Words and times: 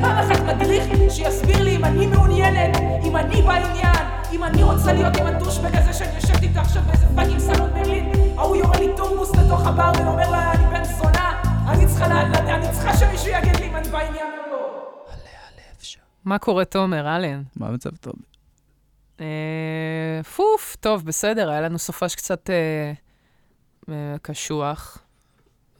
פעם 0.00 0.18
אחת 0.18 0.40
מדריך 0.40 0.84
שיסביר 1.10 1.62
לי 1.62 1.76
אם 1.76 1.84
אני 1.84 2.06
מעוניינת, 2.06 2.76
אם 3.04 3.16
אני 3.16 3.42
בעניין, 3.42 4.06
אם 4.32 4.44
אני 4.44 4.62
רוצה 4.62 4.92
להיות 4.92 5.16
עם 5.16 5.26
ה 5.26 5.31
douchebag 5.31 5.76
הזה 5.76 5.92
שאני 5.92 6.14
יושבת 6.14 6.42
איתו 6.42 6.60
עכשיו 6.60 6.82
באיזה 6.82 7.06
fucking 7.16 7.38
סלון 7.38 7.70
ברלין, 7.70 8.12
ההוא 8.38 8.56
יורה 8.56 8.78
לי 8.80 8.88
תורמוס 8.96 9.30
לתוך 9.36 9.66
הבר 9.66 9.92
ואומר 9.98 10.30
לה, 10.30 10.52
אני 10.52 10.64
בן 10.64 10.84
זונה, 10.84 11.42
אני 11.68 11.86
צריכה, 11.86 12.20
אני 12.54 12.72
צריכה 12.72 12.96
שמישהו 12.96 13.28
יגיד 13.28 13.56
לי 13.56 13.68
אם 13.68 13.76
אני 13.76 13.88
בעניין 13.88 14.26
או 14.26 14.52
לא. 14.52 14.86
מה 16.24 16.38
קורה, 16.38 16.64
תומר, 16.64 17.16
אלן? 17.16 17.42
מה 17.56 17.66
המצב 17.66 17.96
טוב? 17.96 18.14
אה, 19.20 20.20
פוף, 20.36 20.76
טוב, 20.80 21.04
בסדר, 21.06 21.50
היה 21.50 21.60
לנו 21.60 21.78
סופש 21.78 22.14
קצת 22.14 22.50
אה, 22.50 22.92
אה, 23.88 24.16
קשוח. 24.22 24.98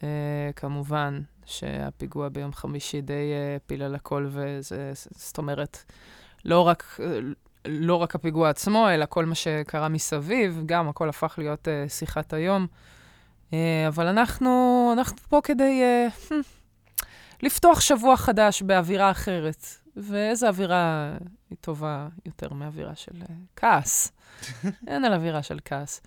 אה, 0.02 0.50
כמובן 0.56 1.20
שהפיגוע 1.50 2.28
ביום 2.28 2.52
חמישי 2.52 3.00
די 3.00 3.32
אה, 3.32 3.56
הפיל 3.56 3.82
על 3.82 3.94
הכל, 3.94 4.26
וזה, 4.30 4.92
זאת 5.10 5.38
אומרת, 5.38 5.84
לא 6.44 6.60
רק, 6.60 7.00
אה, 7.02 7.18
לא 7.64 7.94
רק 7.94 8.14
הפיגוע 8.14 8.50
עצמו, 8.50 8.88
אלא 8.90 9.06
כל 9.08 9.24
מה 9.24 9.34
שקרה 9.34 9.88
מסביב, 9.88 10.62
גם 10.66 10.88
הכל 10.88 11.08
הפך 11.08 11.34
להיות 11.38 11.68
אה, 11.68 11.84
שיחת 11.88 12.32
היום. 12.32 12.66
אבל 13.88 14.06
אנחנו, 14.06 14.90
אנחנו 14.92 15.16
פה 15.28 15.40
כדי 15.44 15.82
אה, 15.82 16.08
לפתוח 17.42 17.80
שבוע 17.80 18.16
חדש 18.16 18.62
באווירה 18.62 19.10
אחרת. 19.10 19.66
ואיזה 19.96 20.48
אווירה 20.48 21.16
היא 21.50 21.58
טובה 21.60 22.08
יותר 22.26 22.52
מאווירה 22.52 22.94
של 22.94 23.12
uh, 23.22 23.32
כעס. 23.56 24.12
אין 24.88 25.04
על 25.04 25.14
אווירה 25.14 25.42
של 25.42 25.58
כעס. 25.64 26.00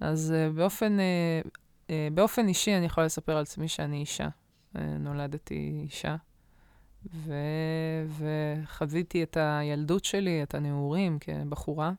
אז 0.00 0.34
uh, 0.34 0.56
באופן, 0.56 0.96
uh, 0.98 1.48
uh, 1.86 1.90
באופן 2.14 2.48
אישי 2.48 2.76
אני 2.76 2.86
יכולה 2.86 3.06
לספר 3.06 3.32
על 3.32 3.42
עצמי 3.42 3.68
שאני 3.68 4.00
אישה. 4.00 4.28
נולדתי 4.98 5.80
אישה, 5.84 6.16
ו... 7.14 7.32
וחוויתי 8.18 9.22
את 9.22 9.36
הילדות 9.40 10.04
שלי, 10.04 10.42
את 10.42 10.54
הנעורים 10.54 11.18
כבחורה. 11.20 11.92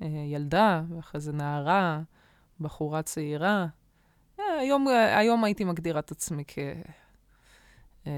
Uh, 0.00 0.04
ילדה, 0.26 0.82
ואחרי 0.88 1.20
זה 1.20 1.32
נערה, 1.32 2.00
בחורה 2.60 3.02
צעירה. 3.02 3.66
Uh, 4.38 4.42
היום, 4.60 4.86
היום 5.16 5.44
הייתי 5.44 5.64
מגדירה 5.64 6.00
את 6.00 6.10
עצמי 6.10 6.44
כ... 6.46 6.58
Uh, 8.04 8.08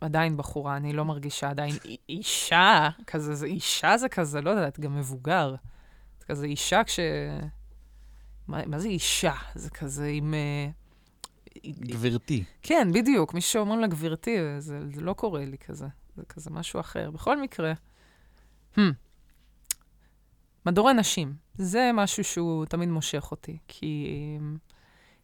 עדיין 0.00 0.36
בחורה, 0.36 0.76
אני 0.76 0.92
לא 0.92 1.04
מרגישה 1.04 1.50
עדיין 1.50 1.74
אישה, 2.08 2.88
כזה, 3.06 3.34
זה 3.34 3.46
אישה 3.46 3.96
זה 3.96 4.08
כזה, 4.08 4.40
לא 4.40 4.50
יודעת, 4.50 4.80
גם 4.80 4.96
מבוגר. 4.96 5.54
זה 6.18 6.24
כזה 6.24 6.46
אישה 6.46 6.84
כש... 6.84 7.00
מה, 8.48 8.66
מה 8.66 8.78
זה 8.78 8.88
אישה? 8.88 9.34
זה 9.54 9.70
כזה 9.70 10.06
עם... 10.06 10.34
Uh, 10.34 10.79
גברתי. 11.66 12.44
כן, 12.62 12.88
בדיוק. 12.92 13.34
מי 13.34 13.40
שאומרים 13.40 13.80
לה 13.80 13.86
גברתי, 13.86 14.36
זה, 14.58 14.80
זה 14.94 15.00
לא 15.00 15.12
קורה 15.12 15.44
לי 15.44 15.58
כזה. 15.58 15.86
זה 16.16 16.22
כזה 16.28 16.50
משהו 16.50 16.80
אחר. 16.80 17.10
בכל 17.10 17.42
מקרה, 17.42 17.72
hmm. 18.76 18.80
מדורי 20.66 20.94
נשים, 20.94 21.34
זה 21.54 21.90
משהו 21.94 22.24
שהוא 22.24 22.66
תמיד 22.66 22.88
מושך 22.88 23.28
אותי, 23.30 23.58
כי, 23.68 24.08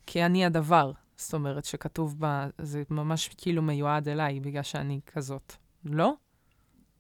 כי 0.07 0.25
אני 0.25 0.45
הדבר. 0.45 0.93
זאת 1.17 1.35
אומרת, 1.35 1.65
שכתוב 1.65 2.21
בה, 2.21 2.47
זה 2.59 2.83
ממש 2.91 3.31
כאילו 3.37 3.63
מיועד 3.63 4.09
אליי, 4.09 4.41
בגלל 4.41 4.63
שאני 4.63 5.01
כזאת. 5.07 5.53
לא? 5.85 6.15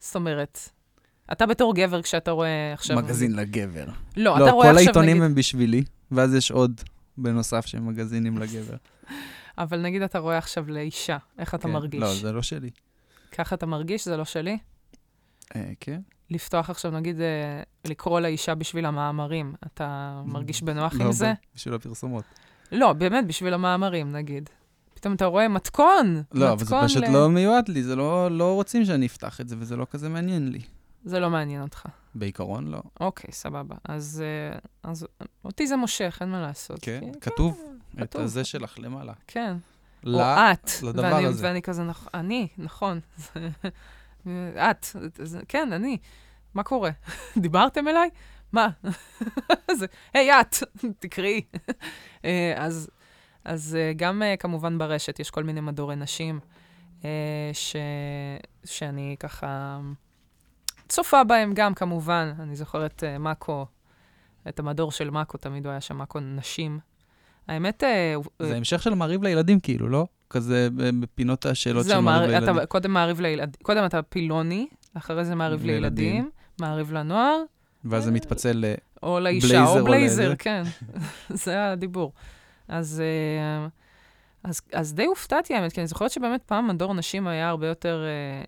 זאת 0.00 0.16
אומרת, 0.16 0.58
אתה 1.32 1.46
בתור 1.46 1.74
גבר, 1.74 2.02
כשאתה 2.02 2.30
רואה 2.30 2.72
עכשיו... 2.72 2.96
מגזין 2.96 3.36
לגבר. 3.36 3.86
לא, 4.16 4.36
אתה 4.36 4.50
רואה 4.50 4.50
עכשיו, 4.50 4.52
נגיד... 4.52 4.56
לא, 4.56 4.72
כל 4.72 4.76
העיתונים 4.76 5.22
הם 5.22 5.34
בשבילי, 5.34 5.84
ואז 6.10 6.34
יש 6.34 6.50
עוד 6.50 6.80
בנוסף 7.18 7.66
שהם 7.66 7.86
מגזינים 7.86 8.38
לגבר. 8.38 8.76
אבל 9.58 9.80
נגיד 9.80 10.02
אתה 10.02 10.18
רואה 10.18 10.38
עכשיו 10.38 10.70
לאישה, 10.70 11.16
איך 11.38 11.54
אתה 11.54 11.62
כן. 11.62 11.72
מרגיש? 11.72 12.00
לא, 12.02 12.14
זה 12.14 12.32
לא 12.32 12.42
שלי. 12.42 12.70
ככה 13.32 13.54
אתה 13.54 13.66
מרגיש? 13.66 14.04
זה 14.04 14.16
לא 14.16 14.24
שלי? 14.24 14.58
אה, 15.56 15.70
כן. 15.80 16.00
לפתוח 16.30 16.70
עכשיו, 16.70 16.90
נגיד, 16.90 17.20
אה, 17.20 17.62
לקרוא 17.84 18.20
לאישה 18.20 18.54
בשביל 18.54 18.86
המאמרים, 18.86 19.54
אתה 19.66 20.22
מרגיש 20.26 20.62
בנוח 20.62 20.94
לא, 20.94 21.04
עם 21.04 21.12
זה? 21.12 21.32
בשביל 21.54 21.75
הפרסומות. 21.75 22.25
לא, 22.72 22.92
באמת, 22.92 23.26
בשביל 23.26 23.54
המאמרים, 23.54 24.12
נגיד. 24.12 24.50
פתאום 24.94 25.14
אתה 25.14 25.25
רואה 25.25 25.48
מתכון. 25.48 26.22
לא, 26.32 26.48
אבל 26.52 26.58
זה 26.58 26.64
מתכון 26.64 26.88
פשוט 26.88 27.02
ל- 27.04 27.12
לא 27.12 27.28
מיועד 27.28 27.69
לי, 27.69 27.82
זה 27.82 27.97
לא, 27.97 28.31
לא 28.31 28.54
רוצים 28.54 28.84
שאני 28.84 29.06
אפתח 29.06 29.41
את 29.41 29.48
זה, 29.48 29.56
וזה 29.58 29.76
לא 29.76 29.86
כזה 29.91 30.08
מעניין 30.08 30.48
לי. 30.52 30.60
זה 31.04 31.20
לא 31.20 31.31
מעניין 31.31 31.62
אותך. 31.62 31.86
בעיקרון 32.14 32.66
לא. 32.69 32.81
אוקיי, 33.00 33.32
סבבה. 33.32 33.75
אז, 33.84 34.22
אה, 34.52 34.58
אז 34.91 35.06
אותי 35.44 35.66
זה 35.66 35.76
מושך, 35.76 36.19
אין 36.20 36.28
מה 36.31 36.41
לעשות. 36.41 36.78
כן, 36.82 37.00
כי- 37.12 37.20
כתוב 37.20 37.60
את. 38.02 38.14
הזה 38.14 38.44
שלך 38.44 38.78
למעלה. 38.78 39.12
כן. 39.26 39.56
או 40.06 40.20
את. 40.20 40.70
לדבר 40.82 41.02
ואני, 41.02 41.26
הזה. 41.26 41.46
ואני 41.46 41.62
כזה, 41.62 41.84
נכ... 41.84 42.08
אני, 42.14 42.48
נכון. 42.58 43.00
את, 44.70 44.86
כן, 45.48 45.72
אני. 45.72 45.98
מה 46.54 46.62
קורה? 46.62 46.90
דיברתם 47.36 47.88
אליי? 47.88 48.10
מה? 48.52 48.68
זה, 49.78 49.86
היי, 50.14 50.40
את, 50.40 50.56
תקראי. 50.98 51.40
אה, 52.24 52.54
אז, 52.56 52.90
אז 53.44 53.76
אה, 53.80 53.92
גם 53.96 54.22
אה, 54.22 54.36
כמובן 54.36 54.78
ברשת 54.78 55.20
יש 55.20 55.30
כל 55.30 55.44
מיני 55.44 55.60
מדורי 55.60 55.96
נשים 55.96 56.40
ש... 57.52 57.76
שאני 58.64 59.16
ככה 59.20 59.80
צופה 60.88 61.24
בהם 61.24 61.52
גם, 61.54 61.74
כמובן. 61.74 62.32
אני 62.38 62.56
זוכרת 62.56 63.04
מאקו, 63.20 63.66
את 64.48 64.58
המדור 64.58 64.92
של 64.92 65.10
מאקו, 65.10 65.38
תמיד 65.38 65.66
הוא 65.66 65.70
היה 65.70 65.80
שם 65.80 65.96
מאקו 65.96 66.20
נשים. 66.20 66.78
האמת, 67.48 67.84
אה, 67.84 68.14
הוא- 68.14 68.24
זה 68.42 68.56
המשך 68.56 68.82
של 68.82 68.94
מעריב 68.94 69.22
לילדים, 69.22 69.60
כאילו, 69.60 69.88
לא? 69.88 70.06
כזה 70.30 70.68
בפינות 71.00 71.46
השאלות 71.46 71.82
של 71.84 71.88
זהו, 71.88 72.02
מעריב 72.02 72.30
לילדים. 72.30 72.56
אתה 72.58 72.66
קודם 72.66 72.90
מעריב 72.92 73.20
לילדים, 73.20 73.60
קודם 73.62 73.84
אתה 73.84 74.02
פילוני, 74.02 74.66
אחרי 74.94 75.24
זה 75.24 75.34
מעריב 75.34 75.64
לילדים. 75.64 76.30
מעריב 76.60 76.92
לנוער, 76.92 77.42
ואז 77.84 78.04
זה 78.04 78.10
מתפצל 78.10 78.52
ל... 78.52 78.64
או 79.02 79.20
לאישה, 79.20 79.64
או 79.66 79.84
בלייזר. 79.84 80.32
כן. 80.38 80.62
זה 81.44 81.70
הדיבור. 81.70 82.12
אז, 82.68 83.02
אה, 83.04 83.66
אז, 84.44 84.60
אז 84.72 84.94
די 84.94 85.04
הופתעתי, 85.04 85.54
האמת, 85.54 85.72
כי 85.72 85.80
אני 85.80 85.86
זוכרת 85.86 86.10
שבאמת 86.10 86.42
פעם 86.46 86.68
מדור 86.68 86.94
נשים 86.94 87.26
היה 87.26 87.48
הרבה 87.48 87.66
יותר... 87.66 88.04
אה, 88.04 88.44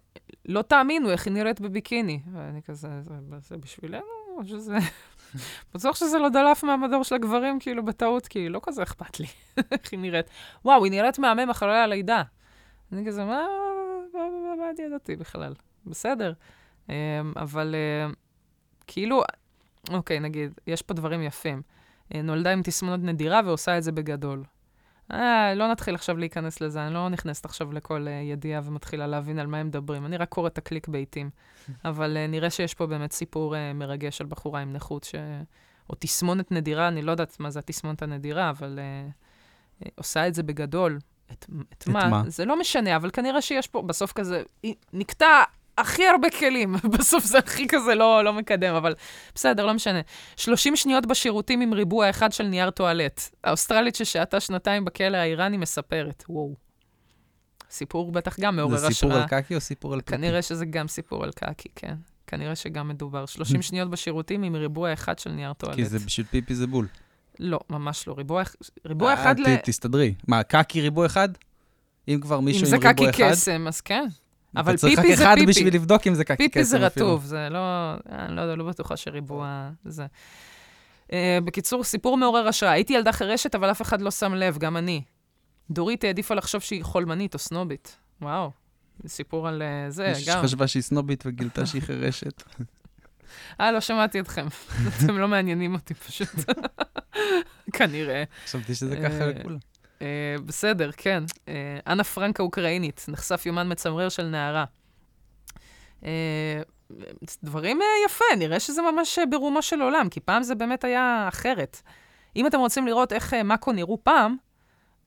לא 0.48 0.62
תאמינו 0.62 1.10
איך 1.10 1.26
היא 1.26 1.32
נראית 1.34 1.60
בביקיני. 1.60 2.20
ואני 2.32 2.62
כזה, 2.62 2.88
זה, 3.02 3.14
זה 3.48 3.56
בשבילנו? 3.56 4.02
או 4.38 4.46
שזה... 4.46 4.78
בטוח 5.74 5.96
שזה 5.96 6.18
לא 6.18 6.28
דלף 6.28 6.64
מהמדור 6.64 7.04
של 7.04 7.14
הגברים, 7.14 7.60
כאילו, 7.60 7.84
בטעות, 7.84 8.26
כי 8.26 8.48
לא 8.48 8.60
כזה 8.62 8.82
אכפת 8.82 9.20
לי 9.20 9.26
איך 9.72 9.92
היא 9.92 10.00
נראית. 10.00 10.26
וואו, 10.64 10.84
היא 10.84 10.90
נראית 10.90 11.18
מהמם 11.18 11.50
אחרי 11.50 11.78
הלידה. 11.78 12.22
אני 12.92 13.06
כזה, 13.06 13.24
מה, 13.24 13.46
מה, 14.14 14.70
אני 14.70 14.86
ידעתי 14.86 15.16
בכלל? 15.16 15.54
בסדר. 15.86 16.32
אמ, 16.88 16.94
אבל 17.36 17.74
אה, 17.74 18.10
כאילו, 18.86 19.22
אוקיי, 19.90 20.20
נגיד, 20.20 20.52
יש 20.66 20.82
פה 20.82 20.94
דברים 20.94 21.22
יפים. 21.22 21.62
אה, 22.14 22.22
נולדה 22.22 22.52
עם 22.52 22.62
תסמונת 22.62 23.00
נדירה 23.02 23.40
ועושה 23.44 23.78
את 23.78 23.82
זה 23.82 23.92
בגדול. 23.92 24.42
אה, 25.12 25.54
לא 25.54 25.70
נתחיל 25.70 25.94
עכשיו 25.94 26.16
להיכנס 26.16 26.60
לזה, 26.60 26.86
אני 26.86 26.94
לא 26.94 27.08
נכנסת 27.08 27.44
עכשיו 27.44 27.72
לכל 27.72 28.06
uh, 28.06 28.10
ידיעה 28.10 28.60
ומתחילה 28.64 29.06
להבין 29.06 29.38
על 29.38 29.46
מה 29.46 29.58
הם 29.58 29.66
מדברים. 29.66 30.06
אני 30.06 30.16
רק 30.16 30.28
קוראת 30.28 30.52
את 30.52 30.58
הקליק 30.58 30.88
בעיתים. 30.88 31.30
אבל 31.84 32.16
uh, 32.16 32.30
נראה 32.30 32.50
שיש 32.50 32.74
פה 32.74 32.86
באמת 32.86 33.12
סיפור 33.12 33.54
uh, 33.54 33.58
מרגש 33.74 34.20
על 34.20 34.26
בחורה 34.26 34.60
עם 34.60 34.72
נכות, 34.72 35.04
ש... 35.04 35.14
או 35.90 35.94
תסמונת 35.98 36.52
נדירה, 36.52 36.88
אני 36.88 37.02
לא 37.02 37.10
יודעת 37.10 37.40
מה 37.40 37.50
זה 37.50 37.58
התסמונת 37.58 38.02
הנדירה, 38.02 38.50
אבל 38.50 38.78
uh, 38.78 39.82
uh, 39.84 39.88
עושה 39.94 40.28
את 40.28 40.34
זה 40.34 40.42
בגדול. 40.42 40.98
את, 41.32 41.46
את, 41.72 41.82
את 41.82 41.88
מה? 41.88 42.08
מה? 42.08 42.22
זה 42.26 42.44
לא 42.44 42.60
משנה, 42.60 42.96
אבל 42.96 43.10
כנראה 43.10 43.42
שיש 43.42 43.66
פה 43.66 43.82
בסוף 43.82 44.12
כזה, 44.12 44.42
נקטע 44.92 45.42
הכי 45.80 46.06
הרבה 46.06 46.30
כלים, 46.30 46.74
בסוף 46.98 47.24
זה 47.24 47.38
הכי 47.38 47.68
כזה 47.68 47.94
לא, 47.94 48.24
לא 48.24 48.32
מקדם, 48.32 48.74
אבל 48.74 48.94
בסדר, 49.34 49.66
לא 49.66 49.74
משנה. 49.74 50.00
30 50.36 50.76
שניות 50.76 51.06
בשירותים 51.06 51.60
עם 51.60 51.72
ריבוע 51.74 52.10
אחד 52.10 52.32
של 52.32 52.44
נייר 52.44 52.70
טואלט. 52.70 53.20
האוסטרלית 53.44 53.94
ששהתה 53.94 54.40
שנתיים 54.40 54.84
בכלא 54.84 55.16
האיראני 55.16 55.56
מספרת, 55.56 56.24
וואו. 56.28 56.54
סיפור 57.70 58.12
בטח 58.12 58.40
גם 58.40 58.56
מעורר 58.56 58.74
השראה. 58.74 58.88
זה 58.90 58.94
סיפור 58.94 59.12
על 59.12 59.26
קקי 59.26 59.54
או 59.54 59.60
סיפור 59.60 59.94
על 59.94 60.00
פיפי? 60.00 60.16
כנראה 60.16 60.42
שזה 60.42 60.64
גם 60.64 60.88
סיפור 60.88 61.24
על 61.24 61.30
קקי, 61.32 61.68
כן. 61.76 61.94
כנראה 62.26 62.56
שגם 62.56 62.88
מדובר. 62.88 63.26
30 63.26 63.62
שניות 63.66 63.90
בשירותים 63.90 64.42
עם 64.42 64.56
ריבוע 64.56 64.92
אחד 64.92 65.18
של 65.18 65.30
נייר 65.30 65.52
טואלט. 65.52 65.76
כי 65.76 65.84
זה 65.84 65.98
בשביל 65.98 66.26
פיפי 66.26 66.54
זה 66.54 66.66
בול. 66.66 66.86
לא, 67.38 67.60
ממש 67.70 68.08
לא. 68.08 68.14
ריבוע, 68.18 68.42
ריבוע 68.86 69.08
אה, 69.08 69.14
אחד 69.22 69.38
ל... 69.40 69.56
ת- 69.56 69.64
תסתדרי. 69.64 70.14
מה, 70.28 70.42
קקי 70.42 70.80
ריבוע 70.80 71.06
אחד? 71.06 71.28
אם 72.08 72.18
כבר 72.22 72.40
מישהו 72.40 72.60
אם 72.60 72.74
עם 72.74 72.80
זה 72.80 72.88
ריבוע 72.88 73.12
קקי 73.12 73.24
אחד? 73.24 73.32
קסם, 73.32 73.64
אז 73.68 73.80
כן. 73.80 74.06
אבל 74.56 74.72
אתה 74.72 74.80
צריך 74.80 75.00
פיפי 75.00 75.12
רק 75.12 75.18
זה 75.18 75.24
אחד 75.24 75.34
פיפי. 75.34 75.46
בשביל 75.46 75.74
לבדוק 75.74 76.06
אם 76.06 76.14
זה 76.14 76.24
קקי 76.24 76.48
קסם. 76.48 76.52
פיפי 76.52 76.64
זה. 76.64 76.78
רטוב, 76.78 77.24
זה 77.24 77.48
לא... 77.50 77.94
אני 78.08 78.36
לא 78.36 78.40
יודע, 78.40 78.56
לא 78.56 78.64
בטוחה 78.64 78.96
שריבוע 78.96 79.70
זה. 79.84 80.06
Uh, 81.06 81.10
בקיצור, 81.44 81.84
סיפור 81.84 82.16
מעורר 82.16 82.48
השראה. 82.48 82.72
הייתי 82.72 82.92
ילדה 82.92 83.12
חירשת, 83.12 83.54
אבל 83.54 83.70
אף 83.70 83.82
אחד 83.82 84.00
לא 84.02 84.10
שם 84.10 84.34
לב, 84.34 84.58
גם 84.58 84.76
אני. 84.76 85.02
דורית 85.70 86.04
העדיפה 86.04 86.34
לחשוב 86.34 86.60
שהיא 86.60 86.84
חולמנית 86.84 87.34
או 87.34 87.38
סנובית. 87.38 87.96
וואו, 88.22 88.50
זה 89.02 89.08
סיפור 89.08 89.48
על 89.48 89.62
uh, 89.62 89.90
זה, 89.90 90.08
מישהי 90.08 90.34
גם. 90.34 90.42
שחשבה 90.42 90.66
שהיא 90.66 90.82
סנובית 90.82 91.24
וגילתה 91.26 91.66
שהיא 91.66 91.82
חירשת. 91.82 92.42
אה, 93.60 93.72
לא 93.72 93.80
שמעתי 93.80 94.20
אתכם. 94.20 94.46
אתם 95.04 95.18
לא 95.18 95.28
מעניינים 95.28 95.74
אותי 95.74 95.94
פשוט. 95.94 96.28
כנראה. 97.76 98.24
חשבתי 98.44 98.74
שזה 98.74 98.94
אה, 98.96 99.08
ככה 99.08 99.26
לכולם. 99.26 99.58
אה, 100.02 100.36
בסדר, 100.46 100.90
כן. 100.96 101.24
אה, 101.48 101.78
אנה 101.86 102.04
פרנק 102.04 102.40
האוקראינית, 102.40 103.06
נחשף 103.08 103.46
יומן 103.46 103.72
מצמרר 103.72 104.08
של 104.08 104.26
נערה. 104.26 104.64
אה, 106.04 106.62
דברים 107.42 107.82
אה, 107.82 107.86
יפה, 108.06 108.24
נראה 108.38 108.60
שזה 108.60 108.82
ממש 108.82 109.18
אה, 109.18 109.26
ברומו 109.26 109.62
של 109.62 109.82
עולם, 109.82 110.08
כי 110.08 110.20
פעם 110.20 110.42
זה 110.42 110.54
באמת 110.54 110.84
היה 110.84 111.24
אחרת. 111.28 111.82
אם 112.36 112.46
אתם 112.46 112.58
רוצים 112.58 112.86
לראות 112.86 113.12
איך 113.12 113.34
אה, 113.34 113.42
מאקו 113.42 113.72
נראו 113.72 113.98
פעם, 114.02 114.36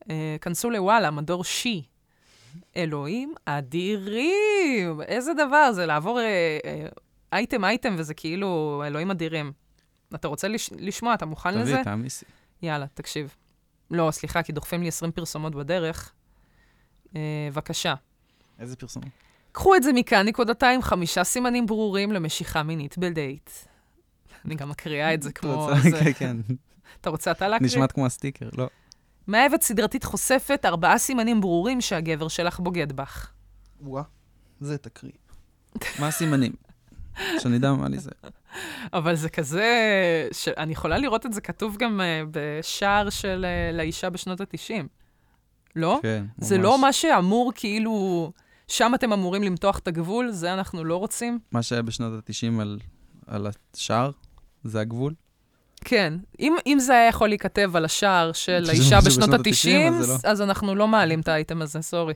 אה, 0.10 0.36
כנסו 0.42 0.70
לוואלה, 0.70 1.12
מדור 1.12 1.44
שי. 1.44 1.84
אלוהים 2.78 3.34
אדירים! 3.46 5.02
איזה 5.02 5.34
דבר 5.34 5.72
זה 5.72 5.86
לעבור 5.86 6.20
אה, 6.20 6.58
אה, 6.66 6.88
אייטם 7.34 7.66
אייטם, 7.66 7.96
וזה 7.98 8.14
כאילו 8.14 8.84
אלוהים 8.88 9.12
אדירים. 9.12 9.52
אתה 10.16 10.28
רוצה 10.28 10.48
לש... 10.48 10.70
לשמוע, 10.78 11.14
אתה 11.14 11.26
מוכן 11.26 11.54
לזה? 11.58 11.72
תביא, 11.74 11.84
תעמיסי. 11.84 12.26
יאללה, 12.62 12.86
תקשיב. 12.94 13.36
לא, 13.92 14.12
סליחה, 14.12 14.44
כי 14.44 14.52
דוחפים 14.52 14.82
לי 14.82 14.88
20 14.88 15.12
פרסומות 15.12 15.56
בדרך. 15.56 16.12
אה, 17.16 17.22
בבקשה. 17.52 17.94
איזה 18.60 18.76
פרסום? 18.76 19.04
קחו 19.52 19.76
את 19.76 19.84
זה 19.84 19.94
מכאן, 19.94 20.28
נקודתיים, 20.28 20.82
חמישה 20.82 21.24
סימנים 21.24 21.66
ברורים 21.66 22.12
למשיכה 22.12 22.64
מינית 22.64 22.98
בדייט. 22.98 23.50
אני 24.46 24.56
גם 24.56 24.70
מקריאה 24.70 25.14
את 25.14 25.22
זה 25.22 25.32
כמו... 25.32 25.70
כן, 26.00 26.14
כן. 26.14 26.38
אתה 27.02 27.10
רוצה 27.10 27.32
אתה 27.32 27.48
להקריא? 27.48 27.68
נשמעת 27.68 27.92
כמו 27.92 28.06
הסטיקר, 28.06 28.50
לא. 28.58 28.68
מאהבת 29.28 29.62
סדרתית 29.62 30.04
חושפת 30.04 30.62
ארבעה 30.66 30.98
סימנים 30.98 31.42
ברורים 31.42 31.82
שהגבר 31.82 32.28
שלך 32.28 32.60
בוגד 32.60 32.92
בך. 32.92 33.32
וואה, 33.82 34.04
זה 34.60 34.78
תקריא. 34.78 35.12
מה 36.00 36.08
הסימנים? 36.08 36.52
שאני 37.40 37.58
אדע 37.58 37.74
מה 37.74 37.90
לי 37.90 38.00
זה. 38.00 38.12
אבל 38.94 39.16
זה 39.16 39.30
כזה... 39.30 39.68
ש... 40.32 40.48
אני 40.48 40.72
יכולה 40.72 40.98
לראות 40.98 41.26
את 41.26 41.34
זה 41.34 41.42
כתוב 41.42 41.78
גם 41.78 42.02
uh, 42.02 42.30
בשער 42.32 43.10
של 43.10 43.46
uh, 43.46 43.76
לאישה 43.76 44.10
בשנות 44.10 44.42
ה-90. 44.42 44.84
לא? 45.76 46.00
כן, 46.02 46.26
זה 46.38 46.58
לא 46.58 46.82
מה 46.82 46.94
שאמור 46.94 47.52
כאילו... 47.56 48.32
שם 48.68 48.92
אתם 48.96 49.14
אמורים 49.14 49.44
למתוח 49.44 49.80
את 49.80 49.88
הגבול, 49.88 50.32
זה 50.32 50.54
אנחנו 50.54 50.84
לא 50.84 50.96
רוצים? 50.98 51.40
מה 51.52 51.64
שהיה 51.64 51.82
בשנות 51.82 52.14
ה-90 52.14 52.62
על, 52.62 52.80
על 53.28 53.48
השער, 53.76 54.12
זה 54.64 54.80
הגבול. 54.80 55.14
כן. 55.86 56.14
אם, 56.40 56.56
אם 56.68 56.78
זה 56.80 56.94
היה 56.94 57.08
יכול 57.08 57.30
להיכתב 57.30 57.76
על 57.76 57.86
השער 57.86 58.32
של 58.32 58.64
האישה 58.70 59.00
בשנות 59.06 59.30
בשנות 59.30 59.48
ה-90, 59.48 59.70
ה-90, 59.70 60.00
אז 60.00 60.10
לא. 60.10 60.30
אז 60.30 60.42
אנחנו 60.42 60.76
לא 60.76 60.88
מעלים 60.88 61.20
את 61.20 61.28
האייטם 61.28 61.62
הזה, 61.62 61.82
סורי. 61.82 62.14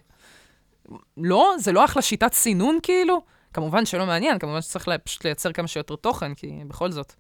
לא? 1.18 1.54
זה 1.60 1.72
לא 1.72 1.86
אחלה 1.86 2.02
שיטת 2.02 2.34
סינון 2.34 2.80
כאילו? 2.84 3.22
כמובן 3.56 3.86
שלא 3.86 4.06
מעניין, 4.06 4.40
כמובן 4.40 4.62
שצריך 4.62 4.88
לה, 4.88 4.98
פשוט 4.98 5.26
לייצר 5.26 5.52
כמה 5.52 5.68
שיותר 5.68 5.96
תוכן, 5.96 6.34
כי 6.34 6.60
בכל 6.68 6.92
זאת. 6.92 7.14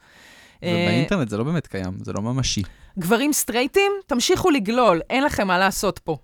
אה, 0.63 0.69
ובאינטרנט 0.69 1.29
זה 1.29 1.37
לא 1.37 1.43
באמת 1.43 1.67
קיים, 1.67 1.97
זה 2.01 2.13
לא 2.13 2.21
ממשי. 2.21 2.63
גברים 2.99 3.33
סטרייטים, 3.33 3.91
תמשיכו 4.05 4.49
לגלול, 4.49 5.01
אין 5.09 5.23
לכם 5.23 5.47
מה 5.47 5.57
לעשות 5.57 5.99
פה. 5.99 6.17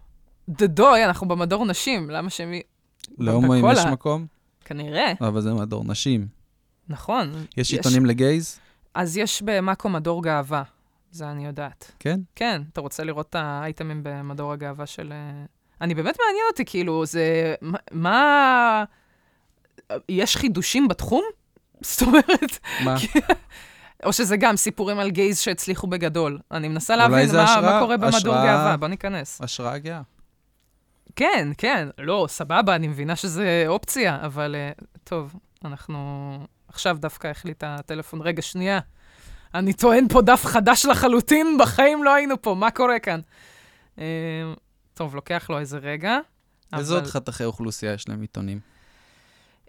דדוי, 0.49 1.05
אנחנו 1.05 1.27
במדור 1.27 1.65
נשים, 1.65 2.09
למה 2.09 2.29
שהם... 2.29 2.53
להומואים 3.17 3.65
בכל 3.65 3.73
יש 3.73 3.85
מקום, 3.85 4.25
כנראה, 4.65 5.13
אבל 5.21 5.41
זה 5.41 5.53
מדור 5.53 5.83
נשים. 5.83 6.27
נכון. 6.89 7.31
יש 7.57 7.73
עיתונים 7.73 8.05
לגייז? 8.05 8.59
אז 8.93 9.17
יש 9.17 9.41
במאקו 9.41 9.89
מדור 9.89 10.23
גאווה, 10.23 10.63
זה 11.11 11.31
אני 11.31 11.45
יודעת. 11.45 11.91
כן? 11.99 12.19
כן, 12.35 12.61
אתה 12.73 12.81
רוצה 12.81 13.03
לראות 13.03 13.29
את 13.29 13.35
האייטמים 13.35 13.99
במדור 14.03 14.53
הגאווה 14.53 14.85
של... 14.85 15.11
אה, 15.11 15.45
אני 15.81 15.95
באמת 15.95 16.17
מעניין 16.27 16.45
אותי, 16.51 16.65
כאילו, 16.65 17.05
זה... 17.05 17.55
מה... 17.91 18.83
יש 20.09 20.37
חידושים 20.37 20.87
בתחום? 20.87 21.23
זאת 21.81 22.01
אומרת, 22.01 22.59
מה? 22.83 22.95
או 24.05 24.13
שזה 24.13 24.37
גם 24.37 24.57
סיפורים 24.57 24.99
על 24.99 25.09
גייז 25.09 25.39
שהצליחו 25.39 25.87
בגדול. 25.87 26.39
אני 26.51 26.67
מנסה 26.67 26.95
להבין 26.95 27.35
מה, 27.35 27.43
השראה- 27.43 27.61
מה 27.61 27.79
קורה 27.81 27.97
במדור 27.97 28.17
השראה- 28.17 28.45
גאווה, 28.45 28.77
בוא 28.77 28.87
ניכנס. 28.87 29.41
השראה 29.41 29.77
גאה. 29.77 30.01
כן, 31.15 31.49
כן, 31.57 31.87
לא, 31.97 32.25
סבבה, 32.29 32.75
אני 32.75 32.87
מבינה 32.87 33.15
שזה 33.15 33.63
אופציה, 33.67 34.17
אבל 34.25 34.55
uh, 34.79 34.83
טוב, 35.03 35.35
אנחנו... 35.65 36.37
עכשיו 36.67 36.97
דווקא 36.99 37.27
החליט 37.27 37.63
הטלפון, 37.67 38.21
רגע, 38.21 38.41
שנייה. 38.41 38.79
אני 39.55 39.73
טוען 39.73 40.07
פה 40.07 40.21
דף 40.21 40.45
חדש 40.45 40.85
לחלוטין, 40.85 41.57
בחיים 41.59 42.03
לא 42.03 42.13
היינו 42.13 42.41
פה, 42.41 42.55
מה 42.55 42.71
קורה 42.71 42.99
כאן? 42.99 43.19
Uh, 43.95 43.99
טוב, 44.93 45.15
לוקח 45.15 45.47
לו 45.49 45.59
איזה 45.59 45.77
רגע. 45.77 46.17
איזה 46.77 46.93
אבל- 46.93 47.01
עוד 47.01 47.09
חתכי 47.11 47.43
אוכלוסייה 47.43 47.93
יש 47.93 48.09
להם 48.09 48.21
עיתונים? 48.21 48.59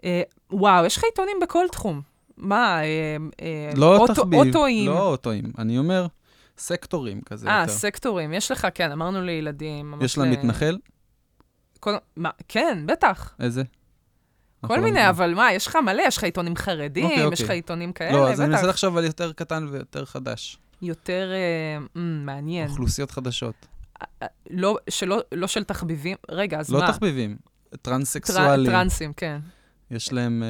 Uh, 0.03 0.05
וואו, 0.51 0.85
יש 0.85 0.97
לך 0.97 1.03
עיתונים 1.03 1.37
בכל 1.41 1.65
תחום. 1.71 2.01
מה, 2.37 2.81
uh, 2.81 3.33
uh, 3.73 3.77
לא 3.77 3.97
אוטו, 3.97 4.13
תחביב. 4.13 4.39
אוטואים. 4.39 4.85
לא 4.87 5.07
אוטואים. 5.07 5.43
אני 5.57 5.77
אומר, 5.77 6.07
סקטורים 6.57 7.21
כזה 7.21 7.49
אה. 7.49 7.67
סקטורים, 7.67 8.33
יש 8.33 8.51
לך, 8.51 8.67
כן, 8.73 8.91
אמרנו 8.91 9.21
לילדים. 9.21 9.93
יש 10.01 10.17
להם 10.17 10.27
ל- 10.27 10.31
מתנחל? 10.31 10.77
כל... 11.79 11.93
מה, 12.17 12.29
כן, 12.47 12.83
בטח. 12.85 13.35
איזה? 13.39 13.63
כל 14.67 14.75
לא 14.75 14.81
מיני. 14.81 15.09
אבל 15.09 15.33
מה, 15.33 15.53
יש 15.53 15.67
לך 15.67 15.75
מלא, 15.75 16.01
יש 16.07 16.17
לך 16.17 16.23
עיתונים 16.23 16.55
חרדים, 16.55 17.05
אוקיי, 17.05 17.27
יש 17.33 17.39
לך 17.39 17.45
אוקיי. 17.45 17.55
עיתונים 17.57 17.93
כאלה, 17.93 18.11
לא, 18.11 18.31
אז 18.31 18.41
אני 18.41 18.49
בטח. 18.49 18.57
מנסה 18.57 18.69
לחשוב 18.69 18.97
על 18.97 19.03
יותר 19.03 19.33
קטן 19.33 19.67
ויותר 19.71 20.05
חדש. 20.05 20.57
יותר 20.81 21.31
אה, 21.33 22.01
מ, 22.01 22.25
מעניין. 22.25 22.69
אוכלוסיות 22.69 23.11
חדשות. 23.11 23.55
אה, 24.01 24.27
לא, 24.49 24.77
שלא, 24.89 25.19
לא 25.31 25.47
של 25.47 25.63
תחביבים. 25.63 26.17
רגע, 26.29 26.59
אז 26.59 26.69
לא 26.69 26.79
מה? 26.79 26.87
תחביבים, 26.87 27.37
טר- 27.69 27.77
טרנסקסואלים. 27.81 28.71
טרנסים, 28.71 29.13
כן. 29.13 29.39
יש 29.91 30.13
להם 30.13 30.43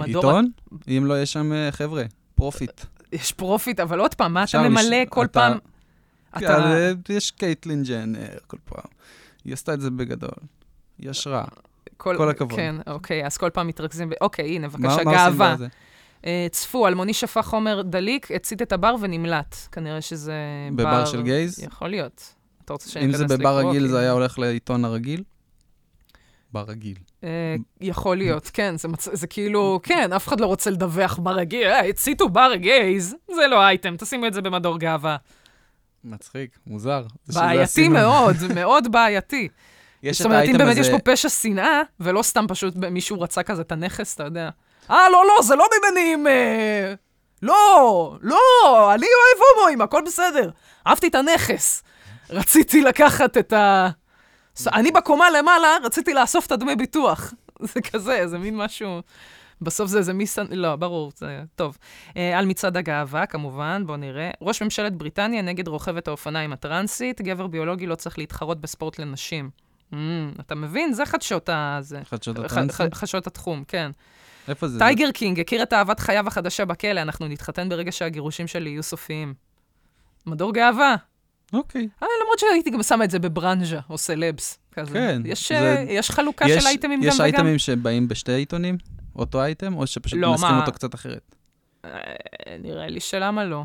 אה, 0.00 0.04
עיתון? 0.04 0.50
אם 0.88 1.04
לא, 1.06 1.22
יש 1.22 1.32
שם 1.32 1.52
אה, 1.52 1.72
חבר'ה, 1.72 2.04
פרופיט. 2.34 2.80
יש 3.12 3.32
פרופיט, 3.32 3.80
אבל 3.80 4.00
עוד 4.00 4.14
פעם, 4.14 4.34
מה 4.34 4.44
אתה 4.44 4.68
ממלא 4.68 4.80
לש- 4.82 5.08
כל 5.08 5.24
אתה- 5.24 5.32
פעם? 5.32 5.58
אתה... 6.38 6.72
אה, 6.72 6.92
יש 7.08 7.30
קייטלין 7.30 7.82
ג'נר 7.82 8.26
כל 8.46 8.56
פעם. 8.64 8.84
היא 9.44 9.52
עשתה 9.52 9.74
את 9.74 9.80
זה 9.80 9.90
בגדול. 9.90 10.30
היא 10.98 11.10
השראה. 11.10 11.44
כל 11.96 12.30
הכבוד. 12.30 12.56
כן, 12.58 12.74
אוקיי, 12.86 13.26
אז 13.26 13.36
כל 13.36 13.50
פעם 13.50 13.66
מתרכזים 13.66 14.10
ב... 14.10 14.12
אוקיי, 14.20 14.48
הנה, 14.56 14.68
מה 14.68 14.72
בבקשה, 14.88 15.04
מה 15.04 15.12
גאווה. 15.12 15.54
בזה? 15.54 15.66
אה, 16.26 16.46
צפו, 16.50 16.86
אלמוני 16.88 17.14
שפך 17.14 17.46
חומר 17.46 17.82
דליק, 17.82 18.30
הצית 18.32 18.62
את 18.62 18.72
הבר 18.72 18.94
ונמלט. 19.00 19.56
כנראה 19.72 20.00
שזה 20.00 20.32
בר... 20.72 20.84
בבר 20.84 21.04
של 21.04 21.22
גייז? 21.22 21.58
יכול 21.58 21.88
להיות. 21.88 22.34
אתה 22.64 22.72
רוצה 22.72 22.90
שאני 22.90 23.04
אם 23.04 23.10
אכנס 23.10 23.18
זה 23.28 23.36
לקרוא? 23.36 23.38
בבר 23.60 23.68
רגיל, 23.68 23.82
כי- 23.82 23.88
זה 23.88 23.98
היה 23.98 24.10
הולך 24.10 24.38
לעיתון 24.38 24.84
הרגיל? 24.84 25.22
בר 26.52 26.64
רגיל. 26.68 26.96
אה, 27.24 27.54
יכול 27.80 28.16
להיות, 28.16 28.50
כן, 28.52 28.76
זה, 28.76 28.88
מצ... 28.88 29.08
זה 29.12 29.26
כאילו, 29.26 29.80
כן, 29.82 30.12
אף 30.12 30.28
אחד 30.28 30.40
לא 30.40 30.46
רוצה 30.46 30.70
לדווח 30.70 31.18
ברגיל, 31.22 31.66
אה, 31.66 31.80
הציתו 31.88 32.28
בר 32.28 32.54
גייז, 32.54 33.14
זה 33.34 33.46
לא 33.46 33.60
אייטם, 33.60 33.96
תשימו 33.96 34.26
את 34.26 34.34
זה 34.34 34.42
במדור 34.42 34.78
גאווה. 34.78 35.16
מצחיק, 36.04 36.58
מוזר. 36.66 37.02
בעייתי. 37.34 37.88
מאוד, 37.88 38.36
מאוד 38.54 38.92
בעייתי. 38.92 39.48
יש 40.02 40.18
זאת 40.18 40.26
את 40.26 40.32
אומרת, 40.32 40.48
אם 40.48 40.58
באמת 40.58 40.76
יש 40.76 40.90
פה 40.90 40.98
פשע 40.98 41.28
שנאה, 41.28 41.80
ולא 42.00 42.22
סתם 42.22 42.44
פשוט 42.48 42.76
מישהו 42.76 43.20
רצה 43.20 43.42
כזה 43.42 43.62
את 43.62 43.72
הנכס, 43.72 44.14
אתה 44.14 44.24
יודע. 44.24 44.50
אה, 44.90 45.08
לא, 45.12 45.24
לא, 45.26 45.42
זה 45.42 45.56
לא 45.56 45.66
ממניעים... 45.78 46.26
אה... 46.26 46.94
לא, 47.42 48.16
לא, 48.22 48.94
אני 48.94 49.06
אוהב 49.06 49.56
הומואים, 49.56 49.80
הכל 49.80 50.02
בסדר. 50.06 50.50
אהבתי 50.86 51.06
את 51.06 51.14
הנכס. 51.14 51.82
רציתי 52.30 52.82
לקחת 52.82 53.36
את 53.36 53.52
ה... 53.52 53.88
אני 54.66 54.90
בקומה 54.90 55.30
למעלה, 55.30 55.68
רציתי 55.84 56.14
לאסוף 56.14 56.46
את 56.46 56.52
הדמי 56.52 56.76
ביטוח. 56.76 57.34
זה 57.74 57.80
כזה, 57.80 58.26
זה 58.26 58.38
מין 58.38 58.56
משהו... 58.56 59.00
בסוף 59.62 59.88
זה 59.90 59.98
איזה 59.98 60.12
מיסן... 60.12 60.46
לא, 60.50 60.76
ברור, 60.76 61.12
זה 61.16 61.42
טוב. 61.56 61.78
אה, 62.16 62.38
על 62.38 62.46
מצעד 62.46 62.76
הגאווה, 62.76 63.26
כמובן, 63.26 63.82
בואו 63.86 63.96
נראה. 63.96 64.30
ראש 64.42 64.62
ממשלת 64.62 64.96
בריטניה 64.96 65.42
נגד 65.42 65.68
רוכבת 65.68 66.08
האופניים 66.08 66.52
הטרנסית, 66.52 67.20
גבר 67.20 67.46
ביולוגי 67.46 67.86
לא 67.86 67.94
צריך 67.94 68.18
להתחרות 68.18 68.60
בספורט 68.60 68.98
לנשים. 68.98 69.50
Mm, 69.92 69.96
אתה 70.40 70.54
מבין? 70.54 70.92
זה 70.92 71.06
חדשות 71.06 71.48
ה... 71.48 71.78
זה. 71.80 72.00
חדשות? 72.04 72.36
ח- 72.38 72.94
חדשות 72.94 73.26
התחום, 73.26 73.64
כן. 73.68 73.90
איפה 74.48 74.68
זה? 74.68 74.78
Tiger 74.78 75.10
King 75.10 75.40
הכיר 75.40 75.62
את 75.62 75.72
אהבת 75.72 76.00
חייו 76.00 76.26
החדשה 76.26 76.64
בכלא, 76.64 77.02
אנחנו 77.02 77.28
נתחתן 77.28 77.68
ברגע 77.68 77.92
שהגירושים 77.92 78.46
שלי 78.46 78.70
יהיו 78.70 78.82
סופיים. 78.82 79.34
מדור 80.26 80.52
גאווה. 80.52 80.96
אוקיי. 81.52 81.88
אה, 82.02 82.06
למרות 82.22 82.38
שהייתי 82.38 82.70
גם 82.70 82.82
שמה 82.82 83.04
את 83.04 83.10
זה 83.10 83.18
בברנז'ה, 83.18 83.80
או 83.90 83.98
סלבס, 83.98 84.58
כזה. 84.72 84.92
כן, 84.94 85.22
יש, 85.24 85.48
זה- 85.52 85.58
אה, 85.58 85.84
יש 85.88 86.10
חלוקה 86.10 86.44
יש- 86.48 86.62
של 86.62 86.68
אייטמים 86.68 87.00
גם 87.00 87.08
יש 87.08 87.14
וגם? 87.14 87.24
אייטמים 87.24 87.58
שבאים 87.58 88.08
בשתי 88.08 88.32
עיתונים? 88.32 88.76
אותו 89.16 89.42
אייטם? 89.42 89.76
או 89.76 89.86
שפשוט 89.86 90.18
לא, 90.22 90.30
מנסחים 90.30 90.50
מה? 90.50 90.60
אותו 90.60 90.72
קצת 90.72 90.94
אחרת? 90.94 91.34
אה, 91.84 91.90
נראה 92.62 92.86
לי 92.88 93.00
שלמה 93.00 93.44
לא. 93.44 93.62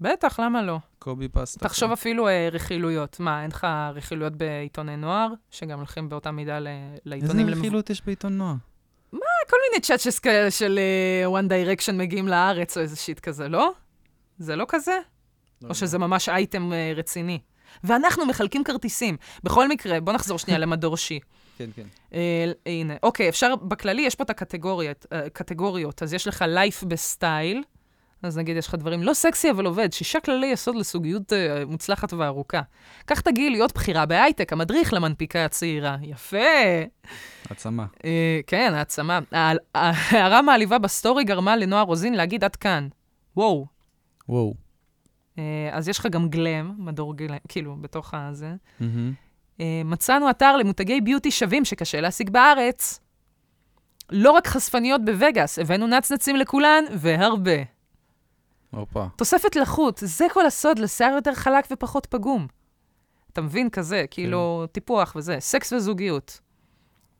בטח, 0.00 0.40
למה 0.40 0.62
לא? 0.62 0.78
copy 0.98 1.28
paste. 1.28 1.68
תחשוב 1.68 1.92
אפילו 1.92 2.28
אה, 2.28 2.48
רכילויות. 2.52 3.20
מה, 3.20 3.42
אין 3.42 3.50
לך 3.50 3.66
רכילויות 3.94 4.32
בעיתוני 4.36 4.96
נוער, 4.96 5.28
שגם 5.50 5.78
הולכים 5.78 6.08
באותה 6.08 6.30
מידה 6.30 6.58
ל- 6.58 6.66
איזה 6.66 6.98
לעיתונים? 7.04 7.48
למב- 7.48 7.58
רכילות 7.58 7.90
יש 7.90 8.02
בעיתון 8.06 8.38
נוער? 8.38 8.54
כל 9.50 9.56
מיני 9.70 9.80
צ'אצ'ס 9.82 10.18
כאלה 10.18 10.50
של 10.50 10.78
אה, 10.78 11.40
One 11.40 11.44
Direction 11.48 11.92
מגיעים 11.92 12.28
לארץ 12.28 12.76
או 12.76 12.82
איזה 12.82 12.96
shit 12.96 13.20
כזה, 13.20 13.48
לא? 13.48 13.70
זה 14.38 14.56
לא 14.56 14.64
כזה? 14.68 14.98
או 15.68 15.74
שזה 15.74 15.98
ממש 15.98 16.28
אייטם 16.28 16.72
אה, 16.72 16.92
רציני. 16.96 17.38
ואנחנו 17.84 18.26
מחלקים 18.26 18.64
כרטיסים. 18.64 19.16
בכל 19.44 19.68
מקרה, 19.68 20.00
בוא 20.00 20.12
נחזור 20.12 20.38
שנייה 20.38 20.58
למדור 20.64 20.96
שי. 20.96 21.20
כן, 21.58 21.70
כן. 21.76 21.86
אה, 22.14 22.52
הנה, 22.66 22.94
אוקיי, 23.02 23.28
אפשר, 23.28 23.56
בכללי 23.56 24.02
יש 24.02 24.14
פה 24.14 24.24
את 24.24 24.30
הקטגוריות, 24.30 26.02
אה. 26.02 26.04
אז 26.06 26.14
יש 26.14 26.26
לך 26.26 26.44
לייף 26.48 26.84
בסטייל, 26.84 27.62
אז 28.22 28.38
נגיד, 28.38 28.56
יש 28.56 28.66
לך 28.66 28.74
דברים 28.74 29.02
לא 29.02 29.14
סקסי, 29.14 29.50
אבל 29.50 29.66
עובד, 29.66 29.92
שישה 29.92 30.20
כללי 30.20 30.46
יסוד 30.46 30.76
לזוגיות 30.76 31.32
אה, 31.32 31.64
מוצלחת 31.66 32.12
וארוכה. 32.12 32.60
את 33.06 33.26
הגיל 33.26 33.52
להיות 33.52 33.74
בכירה 33.74 34.06
בהייטק, 34.06 34.52
המדריך 34.52 34.92
למנפיקה 34.92 35.44
הצעירה. 35.44 35.96
יפה. 36.02 36.36
העצמה. 37.50 37.86
אה, 38.04 38.40
כן, 38.46 38.72
העצמה. 38.74 39.18
ההערה 39.74 40.42
מעליבה 40.42 40.78
בסטורי 40.78 41.24
גרמה 41.24 41.56
לנועה 41.56 41.82
רוזין 41.82 42.14
להגיד 42.14 42.44
עד 42.44 42.56
כאן. 42.56 42.88
וואו. 43.36 43.66
וואו. 44.28 44.65
אה, 45.38 45.68
אז 45.72 45.88
יש 45.88 45.98
לך 45.98 46.06
גם 46.06 46.28
glam, 46.28 46.74
מדור 46.78 47.16
glam, 47.16 47.36
כאילו, 47.48 47.76
בתוך 47.80 48.14
הזה. 48.14 48.54
אה, 49.60 49.82
מצאנו 49.84 50.30
אתר 50.30 50.56
למותגי 50.56 51.00
beauty 51.00 51.30
שווים 51.30 51.64
שקשה 51.64 52.00
להשיג 52.00 52.30
בארץ. 52.30 53.00
לא 54.10 54.30
רק 54.30 54.46
חשפניות 54.46 55.04
בווגאס, 55.04 55.58
הבאנו 55.58 55.86
נצנצים 55.86 56.36
לכולן, 56.36 56.84
והרבה. 56.98 57.62
הופה. 58.70 59.06
תוספת 59.16 59.56
לחות, 59.56 60.00
זה 60.04 60.26
כל 60.32 60.46
הסוד 60.46 60.78
לשיער 60.78 61.12
יותר 61.12 61.34
חלק 61.34 61.64
ופחות 61.70 62.06
פגום. 62.06 62.46
אתה 63.32 63.40
מבין? 63.40 63.70
כזה, 63.70 64.04
כאילו, 64.10 64.66
טיפוח 64.72 65.12
וזה. 65.16 65.36
סקס 65.40 65.72
וזוגיות. 65.72 66.40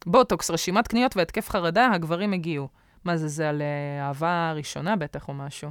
בוטוקס, 0.07 0.51
רשימת 0.51 0.89
קניות 0.89 1.17
והתקף 1.17 1.49
חרדה, 1.49 1.89
הגברים 1.93 2.33
הגיעו. 2.33 2.69
מה 3.05 3.17
זה, 3.17 3.29
זה 3.29 3.49
על 3.49 3.63
אה, 3.63 4.07
אהבה 4.07 4.53
ראשונה 4.53 4.97
בטח 4.97 5.29
או 5.29 5.35
משהו? 5.35 5.71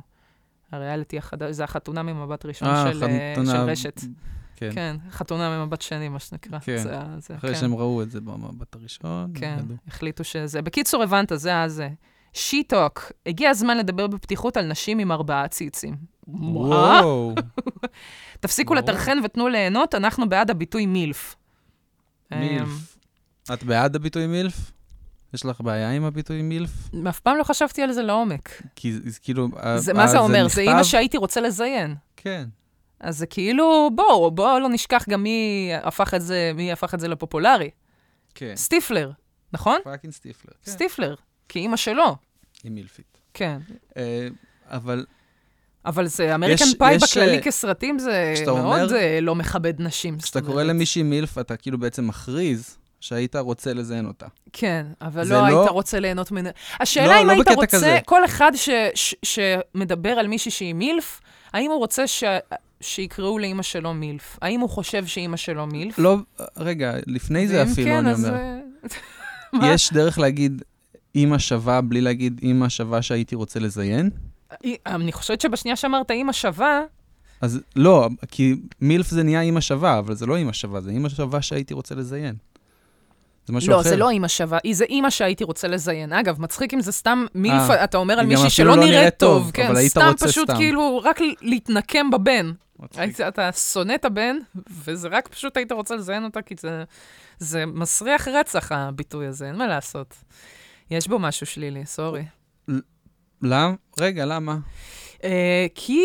הריאליטי 0.71 1.17
החדש, 1.17 1.51
זה 1.55 1.63
החתונה 1.63 2.03
ממבט 2.03 2.45
ראשון 2.45 2.67
אה, 2.67 2.93
של, 2.93 3.03
אה, 3.03 3.33
חתונה- 3.35 3.51
של 3.51 3.57
רשת. 3.57 4.01
כן. 4.55 4.69
כן, 4.73 4.95
חתונה 5.11 5.57
ממבט 5.57 5.81
שני, 5.81 6.09
מה 6.09 6.19
שנקרא. 6.19 6.59
כן. 6.59 6.77
זה, 6.77 6.95
זה, 7.17 7.35
אחרי 7.35 7.53
כן. 7.53 7.59
שהם 7.59 7.73
ראו 7.75 8.01
את 8.01 8.11
זה 8.11 8.21
במבט 8.21 8.75
הראשון, 8.75 9.31
כן, 9.35 9.57
ידעו. 9.59 9.75
החליטו 9.87 10.23
שזה... 10.23 10.61
בקיצור, 10.61 11.03
הבנת, 11.03 11.31
זה 11.35 11.61
הזה. 11.61 11.89
שיטוק, 12.33 13.11
הגיע 13.25 13.49
הזמן 13.49 13.77
לדבר 13.77 14.07
בפתיחות 14.07 14.57
על 14.57 14.65
נשים 14.67 14.99
עם 14.99 15.11
ארבעה 15.11 15.47
ציצים. 15.47 15.95
וואו. 16.27 17.35
תפסיקו 18.39 18.73
וואו. 18.73 18.83
לטרחן 18.83 19.17
ותנו 19.23 19.47
ליהנות, 19.47 19.95
אנחנו 19.95 20.29
בעד 20.29 20.49
הביטוי 20.51 20.85
מילף. 20.85 21.35
אמ, 22.33 22.39
מילף. 22.39 22.97
את 23.53 23.63
בעד 23.63 23.95
הביטוי 23.95 24.27
מילף? 24.27 24.71
יש 25.35 25.45
לך 25.45 25.61
בעיה 25.61 25.91
עם 25.91 26.03
הביטוי 26.03 26.41
מילף? 26.41 26.69
אף 27.09 27.19
פעם 27.19 27.37
לא 27.37 27.43
חשבתי 27.43 27.81
על 27.81 27.91
זה 27.91 28.01
לעומק. 28.01 28.61
כי 28.75 28.93
זה 28.93 29.19
כאילו... 29.19 29.47
זה, 29.77 29.93
מה 29.93 30.07
זה 30.07 30.17
אומר? 30.19 30.47
זה 30.47 30.61
אימא 30.61 30.83
שהייתי 30.83 31.17
רוצה 31.17 31.41
לזיין. 31.41 31.95
כן. 32.17 32.45
אז 32.99 33.17
זה 33.17 33.25
כאילו, 33.25 33.89
בואו, 33.95 34.31
בואו 34.31 34.59
לא 34.59 34.69
נשכח 34.69 35.05
גם 35.09 35.23
מי 35.23 35.71
הפך 35.83 36.13
את 36.13 36.21
זה, 36.21 36.51
מי 36.55 36.71
הפך 36.71 36.93
את 36.93 36.99
זה 36.99 37.07
לפופולרי. 37.07 37.69
כן. 38.35 38.53
סטיפלר, 38.55 39.11
נכון? 39.53 39.79
fucking 39.83 40.13
סטיפלר. 40.13 40.53
כן. 40.63 40.71
סטיפלר, 40.71 41.15
כי 41.49 41.59
אימא 41.59 41.77
שלו. 41.77 42.15
היא 42.63 42.71
מילפית. 42.71 43.17
כן. 43.33 43.57
אה, 43.97 44.27
אבל 44.67 45.05
אבל 45.85 46.07
זה 46.07 46.35
American 46.35 46.65
Pie 46.77 46.97
בכללי 46.97 47.37
אה, 47.37 47.41
כסרטים, 47.41 47.99
זה 47.99 48.33
מאוד 48.45 48.57
אומר- 48.59 48.95
אה, 48.95 49.19
לא 49.21 49.35
מכבד 49.35 49.81
נשים. 49.81 50.17
כשאתה 50.19 50.41
קורא. 50.41 50.63
למישהי 50.63 51.03
MILF, 51.03 51.37
אתה 51.37 51.57
כאילו 51.57 51.77
בעצם 51.77 52.07
מכריז 52.07 52.77
שהיית 53.05 53.35
רוצה 53.35 53.73
לזיין 53.73 54.05
אותה. 54.05 54.25
כן, 54.53 54.85
אבל 55.01 55.27
לא 55.27 55.37
לא- 55.37 55.45
היית 55.45 55.69
רוצה 55.69 55.99
ליהנות 55.99 56.31
ממנו. 56.31 56.49
השאלה 56.79 57.07
לא, 57.07 57.21
אם 57.21 57.27
לא 57.27 57.31
היית 57.31 57.47
רוצה, 57.49 57.67
כזה. 57.67 57.99
כל 58.05 58.25
אחד 58.25 58.51
ש, 58.55 58.69
ש, 58.95 59.15
שמדבר 59.23 60.09
על 60.09 60.27
מישהי 60.27 60.51
שהיא 60.51 60.73
MILF, 60.73 61.21
האם 61.53 61.71
הוא 61.71 61.77
רוצה 61.77 62.07
ש, 62.07 62.23
שיקראו 62.81 63.39
לאימא 63.39 63.63
שלו 63.63 63.93
MILF? 63.93 64.37
האם 64.41 64.59
הוא 64.59 64.69
חושב 64.69 65.05
שאימא 65.05 65.37
שלו 65.37 65.67
MILF? 65.67 65.99
לא, 65.99 66.17
רגע, 66.57 66.93
לפני 67.07 67.47
זה 67.47 67.63
אפילו, 67.63 67.87
כן, 67.87 67.97
אני 67.97 68.11
אז, 68.11 68.25
אומר. 68.25 68.37
אה? 69.63 69.69
יש 69.73 69.93
דרך 69.93 70.19
להגיד 70.19 70.61
אימא 71.15 71.37
שווה 71.37 71.81
בלי 71.81 72.01
להגיד 72.01 72.39
אימא 72.43 72.69
שווה 72.69 73.01
שהייתי 73.01 73.35
רוצה 73.35 73.59
לזיין? 73.59 74.09
אני 74.85 75.11
חושבת 75.11 75.41
שבשנייה 75.41 75.75
שאמרת 75.75 76.11
אימא 76.11 76.33
שווה, 76.33 76.81
אז 77.41 77.59
לא, 77.75 78.09
כי 78.31 78.55
מילף 78.81 79.09
זה 79.09 79.23
נהיה 79.23 79.41
אימא 79.41 79.61
שווה, 79.61 79.99
אבל 79.99 80.15
זה 80.15 80.25
לא 80.25 80.35
אימא 80.35 80.53
שווה, 80.53 80.81
זה 80.81 80.89
אימא 80.91 81.09
שווה 81.09 81.41
שהייתי 81.41 81.73
רוצה 81.73 81.95
לזיין. 81.95 82.35
זה 83.45 83.53
משהו 83.53 83.71
לא, 83.71 83.81
אחר. 83.81 83.89
זה 83.89 83.97
לא 83.97 84.09
אימא 84.09 84.27
שווה, 84.27 84.57
היא- 84.63 84.75
זה 84.75 84.85
אימא 84.85 85.09
שהייתי 85.09 85.43
רוצה 85.43 85.67
לזיין. 85.67 86.13
אגב, 86.13 86.41
מצחיק 86.41 86.73
אם 86.73 86.81
זה 86.81 86.91
סתם 86.91 87.25
מילף, 87.35 87.69
אה, 87.69 87.83
אתה 87.83 87.97
אומר 87.97 88.19
על 88.19 88.25
מישהי 88.25 88.49
שלא 88.49 88.67
לא 88.77 88.83
נראית 88.85 89.17
טוב, 89.17 89.43
טוב, 89.43 89.51
כן, 89.51 89.67
אבל 89.67 89.77
היית 89.77 89.91
סתם 89.91 90.11
פשוט 90.19 90.49
סתם. 90.49 90.55
כאילו, 90.57 91.01
רק 91.03 91.19
להתנקם 91.41 92.11
בבן. 92.11 92.51
היית, 92.95 93.21
אתה 93.21 93.51
שונא 93.51 93.95
את 93.95 94.05
הבן, 94.05 94.37
וזה 94.85 95.07
רק 95.07 95.27
פשוט 95.27 95.57
היית 95.57 95.71
רוצה 95.71 95.95
לזיין 95.95 96.23
אותה, 96.23 96.41
כי 96.41 96.55
זה, 96.59 96.83
זה 97.39 97.65
מסריח 97.65 98.27
רצח, 98.27 98.71
הביטוי 98.71 99.27
הזה, 99.27 99.47
אין 99.47 99.55
מה 99.55 99.67
לעשות. 99.67 100.15
יש 100.91 101.07
בו 101.07 101.19
משהו 101.19 101.45
שלילי, 101.45 101.85
סורי. 101.85 102.23
למה? 103.41 103.73
רגע, 103.99 104.25
למה? 104.25 104.57
אה, 105.25 105.65
כי... 105.75 106.03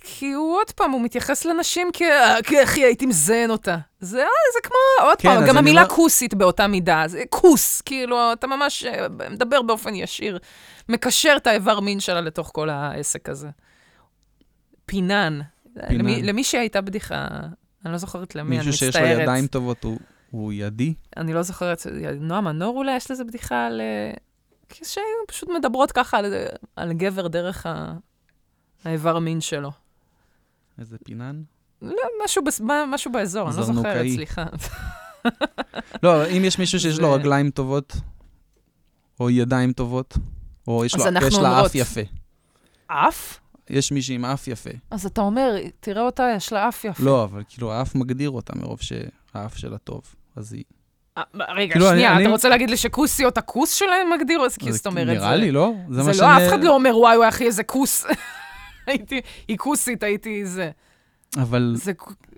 כי 0.00 0.32
הוא 0.32 0.56
עוד 0.58 0.70
פעם, 0.70 0.90
הוא 0.90 1.00
מתייחס 1.00 1.44
לנשים 1.44 1.88
כ... 1.92 2.02
כאחי, 2.44 2.84
הייתי 2.84 3.06
מזיין 3.06 3.50
אותה. 3.50 3.78
זה, 4.00 4.18
אה, 4.18 4.26
זה 4.54 4.60
כמו, 4.62 5.06
עוד 5.08 5.18
כן, 5.18 5.28
פעם, 5.28 5.48
גם 5.48 5.56
המילה 5.58 5.82
אומר- 5.82 5.94
כוסית 5.94 6.34
באותה 6.34 6.66
מידה. 6.66 7.02
זה 7.06 7.22
כוס, 7.28 7.80
כאילו, 7.80 8.32
אתה 8.32 8.46
ממש 8.46 8.84
אה, 8.84 9.06
מדבר 9.30 9.62
באופן 9.62 9.94
ישיר, 9.94 10.38
מקשר 10.88 11.34
את 11.36 11.46
האיבר 11.46 11.80
מין 11.80 12.00
שלה 12.00 12.20
לתוך 12.20 12.50
כל 12.54 12.70
העסק 12.70 13.28
הזה. 13.28 13.48
פינן. 14.86 15.40
פינן. 15.88 16.00
למי, 16.00 16.22
למי 16.22 16.44
שהייתה 16.44 16.80
בדיחה, 16.80 17.26
אני 17.84 17.92
לא 17.92 17.98
זוכרת 17.98 18.34
למי, 18.34 18.58
אני 18.58 18.66
מישהו 18.66 18.86
מצטערת. 18.88 19.04
שיש 19.06 19.16
לו 19.16 19.22
ידיים 19.22 19.46
טובות 19.46 19.84
הוא- 19.84 19.98
הוא 20.30 20.52
ידי? 20.52 20.94
אני 21.16 21.32
לא 21.32 21.42
זוכרת, 21.42 21.86
נועה 22.20 22.40
מנור 22.40 22.76
אולי, 22.78 22.96
יש 22.96 23.10
לזה 23.10 23.24
בדיחה 23.24 23.66
על... 23.66 23.80
שהיו 24.82 25.04
פשוט 25.28 25.48
מדברות 25.58 25.92
ככה 25.92 26.18
על, 26.18 26.34
על 26.76 26.92
גבר 26.92 27.28
דרך 27.28 27.66
ה... 27.66 27.92
האיבר 28.84 29.18
מין 29.18 29.40
שלו. 29.40 29.70
איזה 30.80 30.96
פינן? 31.04 31.42
לא, 31.82 31.92
משהו, 32.24 32.44
בס... 32.44 32.60
משהו 32.88 33.12
באזור, 33.12 33.48
אני 33.48 33.56
לא 33.56 33.62
זוכרת. 33.62 34.06
סליחה. 34.14 34.44
לא, 36.02 36.26
אם 36.26 36.44
יש 36.44 36.58
מישהו 36.58 36.80
שיש 36.80 36.98
לו 36.98 37.08
זה- 37.08 37.14
רגליים 37.14 37.50
טובות, 37.50 37.96
או 39.20 39.30
ידיים 39.30 39.72
טובות, 39.72 40.14
או 40.68 40.84
יש 40.84 40.94
לו- 40.96 41.04
יש 41.26 41.34
לה 41.38 41.66
אף 41.66 41.74
יפה. 41.74 42.00
אף? 42.86 43.38
יש 43.70 43.92
מישהי 43.92 44.14
עם 44.14 44.24
אף 44.24 44.48
יפה. 44.48 44.70
אז 44.90 45.06
אתה 45.06 45.20
אומר, 45.20 45.50
תראה 45.80 46.02
אותה, 46.02 46.28
יש 46.36 46.52
לה 46.52 46.68
אף 46.68 46.84
יפה. 46.84 47.02
לא, 47.04 47.24
אבל 47.24 47.42
כאילו 47.48 47.72
האף 47.72 47.94
מגדיר 47.94 48.30
אותה 48.30 48.52
מרוב 48.56 48.78
שהאף 48.80 49.56
שלה 49.56 49.78
טוב. 49.78 50.00
אז 50.36 50.52
היא... 50.52 50.64
אה, 51.18 51.22
רגע, 51.54 51.72
כאילו, 51.72 51.88
אני- 51.90 51.96
שנייה, 51.96 52.12
אני- 52.16 52.22
אתה 52.22 52.30
רוצה 52.30 52.48
להגיד 52.48 52.70
לי 52.70 52.76
שכוסיות 52.76 53.38
הכוס 53.38 53.74
שלהם 53.74 54.10
מגדיר? 54.18 54.40
אז 54.40 54.56
אז 54.68 54.76
זאת 54.76 54.86
אומרת, 54.86 55.06
נראה 55.16 55.36
לי, 55.36 55.50
לא? 55.52 55.72
זה 55.90 56.02
מה 56.02 56.08
לא, 56.08 56.14
שאני- 56.14 56.46
אף 56.46 56.48
אחד 56.48 56.64
לא 56.64 56.74
אומר, 56.74 56.98
וואי, 56.98 57.16
וואי, 57.16 57.28
אחי, 57.28 57.44
איזה 57.46 57.62
כוס. 57.62 58.04
הייתי, 58.88 59.20
היא 59.48 59.58
כוסית, 59.58 60.02
הייתי 60.02 60.46
זה. 60.46 60.70
אבל 61.36 61.74
זה 61.76 61.92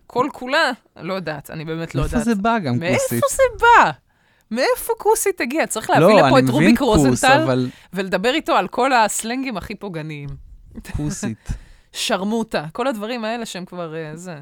כל 0.06 0.26
כולה, 0.32 0.70
לא 0.96 1.14
יודעת, 1.14 1.50
אני 1.50 1.64
באמת 1.64 1.94
לא 1.94 2.02
יודעת. 2.02 2.24
זה 2.24 2.34
בא 2.34 2.58
גם 2.58 2.78
מאיפה 2.78 2.98
כוסית? 3.20 3.22
זה 3.30 3.42
בא? 3.60 3.90
מאיפה 4.50 4.92
כוסית 4.98 5.40
הגיע? 5.40 5.66
צריך 5.66 5.90
להביא 5.90 6.06
לא, 6.06 6.26
לפה 6.26 6.38
את 6.38 6.44
רוביק 6.48 6.78
כוס, 6.78 7.06
רוזנטל 7.06 7.42
אבל 7.42 7.70
ולדבר 7.92 8.34
איתו 8.34 8.52
על 8.52 8.68
כל 8.68 8.92
הסלנגים 8.92 9.56
הכי 9.56 9.74
פוגעניים. 9.74 10.28
כוסית. 10.96 11.48
שרמוטה, 11.92 12.66
כל 12.72 12.86
הדברים 12.86 13.24
האלה 13.24 13.46
שהם 13.46 13.64
כבר 13.64 13.96
אה, 13.96 14.16
זה. 14.16 14.40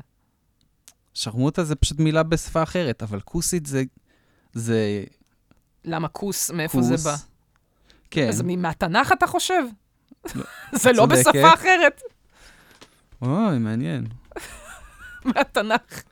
שרמוטה 1.15 1.65
זה 1.65 1.75
פשוט 1.75 1.99
מילה 1.99 2.23
בשפה 2.23 2.62
אחרת, 2.62 3.03
אבל 3.03 3.21
כוסית 3.21 3.67
זה... 3.67 3.83
זה 4.53 5.05
למה 5.85 6.09
כוס, 6.09 6.50
מאיפה 6.50 6.79
כוס. 6.79 6.87
זה 6.87 7.11
בא? 7.11 7.17
כן. 8.11 8.29
אז 8.29 8.43
מהתנ"ך 8.43 9.12
אתה 9.12 9.27
חושב? 9.27 9.62
זה 10.83 10.93
לא. 10.93 11.07
בשפה 11.07 11.55
אחרת, 11.55 12.03
אוי, 13.23 13.59
מעניין. 13.59 14.07
מהתנ"ך. 15.25 16.03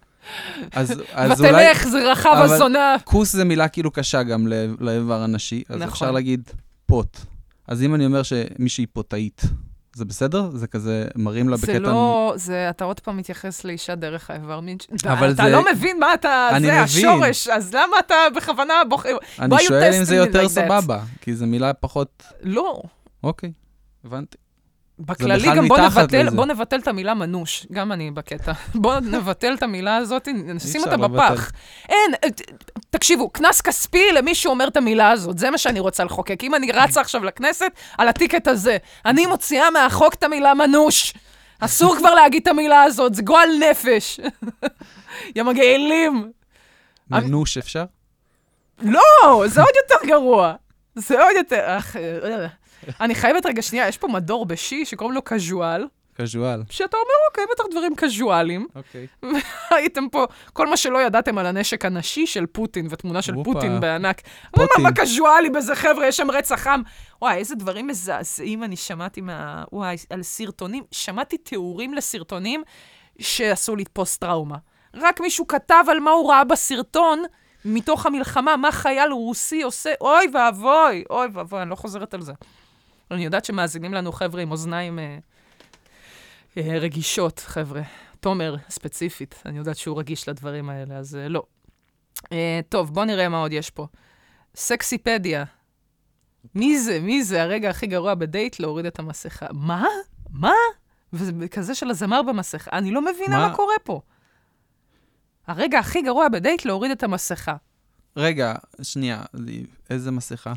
אז 0.73 1.03
אז 1.13 1.41
אולי... 1.41 1.51
ותלך, 1.53 1.89
זה 1.89 2.13
רחב 2.13 2.35
הזונה. 2.45 2.97
כוס 3.05 3.33
זה 3.33 3.45
מילה 3.45 3.69
כאילו 3.69 3.91
קשה 3.91 4.23
גם 4.23 4.47
לאיבר 4.81 5.23
הנשי, 5.23 5.63
אז 5.69 5.77
נכון. 5.77 5.89
אפשר 5.93 6.11
להגיד 6.11 6.51
פוט. 6.87 7.17
אז 7.69 7.83
אם 7.83 7.95
אני 7.95 8.07
אומר 8.07 8.23
שמישהי 8.23 8.87
פוטאית, 8.87 9.43
זה 9.95 10.05
בסדר? 10.05 10.51
זה 10.55 10.67
כזה 10.67 11.05
מרים 11.17 11.49
לה 11.49 11.57
זה 11.57 11.67
בקטע... 11.67 11.79
לא, 11.79 12.33
זה, 12.37 12.71
אתה 12.71 12.85
עוד 12.85 13.01
פעם 13.01 13.17
מתייחס 13.17 13.65
לאישה 13.65 13.95
דרך 13.95 14.31
האיבר 14.31 14.61
מין. 14.61 14.77
אבל 15.05 15.31
אתה 15.33 15.43
זה- 15.43 15.49
לא 15.51 15.65
מבין 15.73 15.99
מה 16.01 16.15
אתה, 16.15 16.49
אני 16.53 16.67
זה 16.67 16.73
מבין. 16.73 16.83
השורש, 16.85 17.49
אז 17.49 17.75
למה 17.75 17.97
אתה 18.07 18.15
בכוונה 18.37 18.75
בוחר? 18.89 19.17
אני 19.41 19.57
שואל 19.69 19.93
אם 19.99 20.05
זה 20.05 20.17
יותר 20.17 20.45
like? 20.45 20.49
סבבה, 20.49 21.01
כי 21.21 21.35
זו 21.35 21.47
מילה 21.47 21.73
פחות... 21.73 22.23
לא. 22.43 22.83
אוקיי, 23.25 23.53
הבנתי. 24.07 24.37
בכללי 24.99 25.43
בכלל 25.43 25.57
גם 25.57 25.69
בוא 25.69 25.79
נבטל. 25.79 26.31
בוא 26.31 26.47
נבטל 26.47 26.79
את 26.79 26.89
המילה 26.89 27.15
מנוש, 27.15 27.67
גם 27.73 27.93
אני 27.93 28.11
בקטע. 28.11 28.53
בוא 28.75 28.95
נבטל 29.01 29.55
את 29.55 29.63
המילה 29.63 29.97
הזאת, 29.97 30.29
נשים 30.35 30.81
אותה. 30.81 30.97
בפח. 30.97 31.53
אין, 31.89 32.15
אה, 32.25 32.29
תקשיבו, 32.91 33.31
קנס 33.31 33.61
כספי 33.61 34.13
למי 34.13 34.35
שאומר 34.35 34.69
את 34.69 34.77
המילה 34.77 35.11
הזאת, 35.11 35.39
זה 35.39 35.51
מה 35.51 35.59
שאני 35.59 35.81
רוצה 35.81 36.05
לחוקק. 36.05 36.45
אם 36.45 36.55
אני 36.55 36.73
רצה 36.73 37.01
עכשיו 37.01 37.25
לכנסת, 37.25 37.73
על 37.99 38.09
הטיקט 38.09 38.49
הזה, 38.49 38.77
אני 39.07 39.27
מוציאה 39.27 39.71
מהחוק 39.71 40.15
את 40.15 40.23
המילה 40.23 40.55
מנוש. 40.55 41.15
אסור 41.61 41.97
כבר 41.97 42.15
להגיד 42.15 42.43
את 42.43 42.49
המילה 42.49 42.83
הזאת, 42.83 43.15
זה 43.15 43.23
גועל 43.23 43.49
נפש. 43.71 44.21
יא 45.37 45.43
מגעילים. 45.43 46.31
מנוש 47.11 47.59
אפשר? 47.59 47.85
לא, 48.83 49.45
זה 49.47 49.61
עוד 49.61 49.73
יותר 49.83 50.07
גרוע. 50.07 50.55
זה 50.95 51.23
עוד 51.23 51.37
יותר... 51.37 51.79
אני 53.01 53.15
חייבת 53.15 53.47
רגע, 53.47 53.63
שנייה, 53.63 53.89
יש 53.89 53.99
פה 53.99 54.09
מדור 54.09 54.47
בשי 54.47 54.85
שקוראים 54.85 55.15
לו 55.15 55.23
קז'ואל, 55.23 55.87
קז'ואל. 56.17 56.63
שאתה 56.71 56.97
אומר, 56.97 57.15
אוקיי, 57.29 57.45
בטח 57.55 57.65
דברים 57.71 57.95
קז'ואליים. 57.97 58.67
אוקיי. 58.75 59.07
הייתם 59.71 60.09
פה, 60.09 60.25
כל 60.53 60.67
מה 60.67 60.77
שלא 60.77 61.03
ידעתם 61.03 61.39
על 61.39 61.47
הנשק 61.47 61.85
הנשי 61.85 62.27
של 62.27 62.47
פוטין, 62.47 62.87
ותמונה 62.91 63.23
של. 63.23 63.35
פוטין 63.45 63.81
בענק. 63.81 64.21
פוטין. 64.51 64.83
מה 64.83 64.93
קז'ואלי 64.93 65.51
בזה, 65.51 65.75
חבר'ה? 65.75 66.07
יש 66.07 66.17
שם 66.17 66.31
רצח 66.31 66.67
עם. 66.67 66.83
וואי, 67.23 67.37
איזה 67.37 67.55
דברים 67.55 67.87
מזעזעים 67.87 68.65
אני 68.65 68.77
שמעתי 68.77 69.21
מה... 69.21 69.65
וואי, 69.73 69.97
על 70.11 70.23
סרטונים. 70.23 70.85
שמעתי 70.91 71.39
תיאורים 71.39 71.95
לסרטונים 71.95 72.63
שעשו 73.19 73.77
לי 73.77 73.85
פוסט-טראומה. 73.93 74.57
רק 74.95 75.21
מישהו 75.21 75.47
כתב 75.47 75.85
על 75.89 76.01
מה 76.01 76.11
הוא 76.11 76.31
ראה 76.31 76.45
בסרטון 76.45 77.23
מתוך 77.65 78.07
המלחמה, 78.07 78.57
מה 78.57 78.73
חייל 78.73 79.13
רוסי 79.13 79.63
עושה, 79.63 79.91
אוי 80.01 80.27
ואבוי, 80.35 81.05
אוי 81.11 81.27
ואבוי, 81.33 81.63
אני 81.63 81.71
לא 81.71 81.75
חוזרת 81.75 82.15
על 82.15 82.23
זה. 82.23 82.33
אני 83.11 83.25
יודעת 83.25 83.45
שמאזינים 83.45 83.95
לנו 83.95 84.13
חבר'ה 84.13 84.43
עם 84.43 84.51
אוזניים 84.51 84.99
אה, 84.99 85.19
אה, 86.57 86.79
רגישות, 86.79 87.39
חבר'ה. 87.39 87.83
תומר, 88.21 88.57
ספציפית, 88.69 89.43
אני 89.47 89.59
יודעת 89.59 89.77
שהוא 89.77 89.99
רגיש 89.99 90.29
לדברים 90.29 90.71
האלה, 90.71 90.97
אז 90.97 91.17
אה, 91.17 91.29
לא. 91.29 91.43
אה, 92.33 92.61
טוב, 92.69 92.95
בואו 92.95 93.05
נראה 93.05 93.29
מה 93.29 93.39
עוד 93.39 93.53
יש 93.53 93.71
פה. 93.71 93.87
סקסיפדיה. 94.55 95.45
מי 96.55 96.79
זה? 96.79 97.01
מי 97.01 97.25
זה? 97.25 97.43
הרגע 97.43 97.71
הכי 97.71 97.87
גרוע 97.87 98.15
בדייט, 98.15 98.61
להוריד 98.61 98.87
את 98.87 98.99
המסכה. 98.99 99.47
מה? 99.53 99.85
מה? 100.31 100.53
וזה 101.13 101.49
כזה 101.49 101.75
של 101.75 101.91
הזמר 101.91 102.23
במסכה. 102.23 102.71
אני 102.73 102.91
לא 102.91 103.03
מבינה 103.03 103.37
מה, 103.37 103.43
מה? 103.43 103.49
מה 103.49 103.57
קורה 103.57 103.75
פה. 103.85 104.01
הרגע 105.47 105.79
הכי 105.79 106.03
גרוע 106.03 106.29
בדייט, 106.29 106.65
להוריד 106.65 106.91
את 106.91 107.03
המסכה. 107.03 107.57
רגע, 108.17 108.55
שנייה, 108.83 109.23
איזה 109.91 110.11
מסכה? 110.11 110.53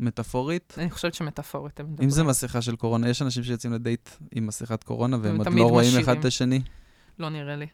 מטאפורית? 0.00 0.74
אני 0.78 0.90
חושבת 0.90 1.14
שמטאפורית 1.14 1.80
הם 1.80 1.86
מדברים. 1.86 2.08
אם 2.08 2.10
זה 2.10 2.24
מסכה 2.24 2.62
של 2.62 2.76
קורונה, 2.76 3.08
יש 3.08 3.22
אנשים 3.22 3.42
שיוצאים 3.42 3.72
לדייט 3.72 4.10
עם 4.32 4.46
מסכת 4.46 4.84
קורונה 4.84 5.16
והם 5.22 5.36
עוד 5.36 5.46
לא 5.54 5.62
רואים. 5.68 5.98
אחד 6.00 6.18
את 6.18 6.24
השני? 6.24 6.62
לא 7.18 7.28
נראה 7.28 7.56
לי. 7.56 7.66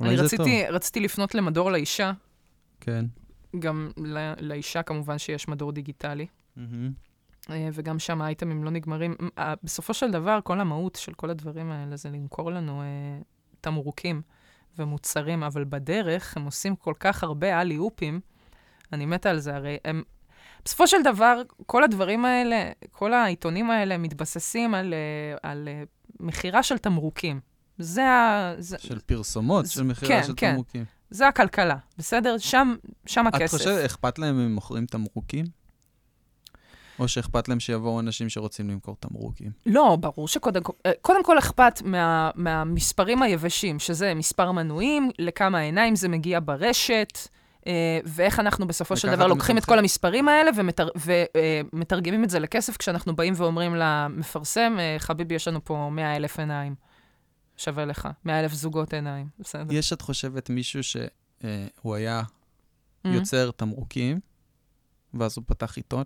אולי 0.00 0.10
אני 0.10 0.16
זה 0.18 0.24
רציתי, 0.24 0.62
טוב. 0.66 0.74
רציתי 0.74 1.00
לפנות 1.00 1.34
למדור 1.34 1.70
לאישה, 1.70 2.12
כן. 2.80 3.04
גם 3.58 3.90
ל- 3.96 4.32
לאישה 4.40 4.82
כמובן 4.82 5.18
שיש 5.18 5.48
מדור 5.48 5.72
דיגיטלי. 5.72 6.26
אה, 7.50 7.68
וגם 7.72 7.98
שם 7.98 8.22
האייטמים 8.22 8.64
לא 8.64 8.70
נגמרים. 8.70 9.14
אה, 9.38 9.54
בסופו 9.62 9.94
של 9.94 10.10
דבר, 10.10 10.38
כל 10.44 10.60
המהות 10.60 10.94
של 10.94 11.14
כל 11.14 11.30
הדברים 11.30 11.70
האלה 11.70 11.96
זה 11.96 12.10
למכור 12.10 12.50
לנו 12.52 12.82
אה, 12.82 12.86
תמרוקים 13.60 14.22
ומוצרים, 14.78 15.42
אבל 15.42 15.64
בדרך 15.68 16.36
הם 16.36 16.44
עושים 16.44 16.76
כל 16.76 16.94
כך 17.00 17.22
הרבה 17.22 17.60
אלי-אופים, 17.60 18.20
אני 18.92 19.06
מתה 19.06 19.30
על 19.30 19.38
זה, 19.38 19.56
הרי 19.56 19.76
הם... 19.84 20.02
בסופו 20.66 20.86
של 20.86 21.02
דבר, 21.04 21.42
כל 21.66 21.84
הדברים 21.84 22.24
האלה, 22.24 22.70
כל 22.90 23.12
העיתונים 23.12 23.70
האלה 23.70 23.98
מתבססים 23.98 24.74
על, 24.74 24.94
אה, 24.94 25.50
על 25.50 25.68
אה, 25.68 25.82
מכירה 26.20 26.62
של 26.62 26.78
תמרוקים. 26.78 27.40
זה, 27.78 28.04
ה, 28.08 28.54
זה, 28.58 28.76
של 28.78 28.98
פרסומות, 28.98 29.66
זה- 29.66 29.72
של 29.72 29.82
מכירה 29.82 30.08
כן, 30.20 30.26
של 30.26 30.32
כן. 30.36 30.50
תמרוקים. 30.52 30.84
זה 31.10 31.28
הכלכלה, 31.28 31.76
בסדר? 31.98 32.38
שם, 32.38 32.74
שם 33.06 33.28
את 33.28 33.34
הכסף. 33.34 33.56
חושבת, 33.58 33.84
אכפת 33.84 34.18
להם 34.18 34.34
אם 34.34 34.44
הם 34.44 34.54
מוכרים 34.54 34.86
תמרוקים? 34.86 35.44
או 36.98 37.08
שאכפת 37.08 37.48
להם 37.48 37.60
שיבואו 37.60 38.00
אנשים 38.00 38.28
שרוצים 38.28 38.70
למכור 38.70 38.96
תמרוקים? 39.00 39.50
לא, 39.66 39.96
ברור 40.00 40.28
שקודם 40.28 40.62
כל, 40.62 40.72
אה, 40.86 40.92
קודם 41.00 41.24
כל 41.24 41.38
אכפת 41.38 41.82
מה, 41.84 42.30
מהמספרים 42.34 43.22
היבשים, 43.22 43.78
שזה 43.78 44.14
מספר 44.14 44.52
מנויים, 44.52 45.10
לכמה 45.18 45.58
עיניים 45.58 45.96
זה 45.96 46.08
מגיע 46.08 46.38
ברשת, 46.44 47.18
ואיך 48.04 48.40
אנחנו 48.40 48.66
בסופו 48.66 48.96
של 48.96 49.10
דבר 49.16 49.26
לוקחים 49.26 49.58
את. 49.58 49.64
כל 49.64 49.78
המספרים 49.78 50.28
האלה 50.28 50.50
ומתר, 50.56 50.88
ומתרגמים 51.72 52.24
את 52.24 52.30
זה 52.30 52.38
לכסף 52.38 52.76
כשאנחנו 52.76 53.16
באים 53.16 53.34
ואומרים 53.36 53.74
למפרסם, 53.74 54.76
אה, 54.78 54.96
חביבי, 54.98 55.34
יש 55.34 55.48
לנו 55.48 55.64
פה 55.64 55.88
100 55.92 56.16
אלף 56.16 56.38
עיניים. 56.38 56.74
שווה 57.56 57.84
לך, 57.84 58.08
100 58.24 58.40
אלף 58.40 58.52
זוגות 58.52 58.94
עיניים, 58.94 59.26
בסדר. 59.38 59.74
יש, 59.74 59.92
את 59.92 60.00
חושבת, 60.02 60.50
מישהו 60.50 60.82
שהוא 60.82 61.94
היה 61.94 62.22
Mhm. 62.22 63.08
יוצר 63.08 63.50
תמרוקים, 63.50 64.20
ואז 65.14 65.36
הוא 65.36 65.44
פתח 65.46 65.76
עיתון 65.76 66.04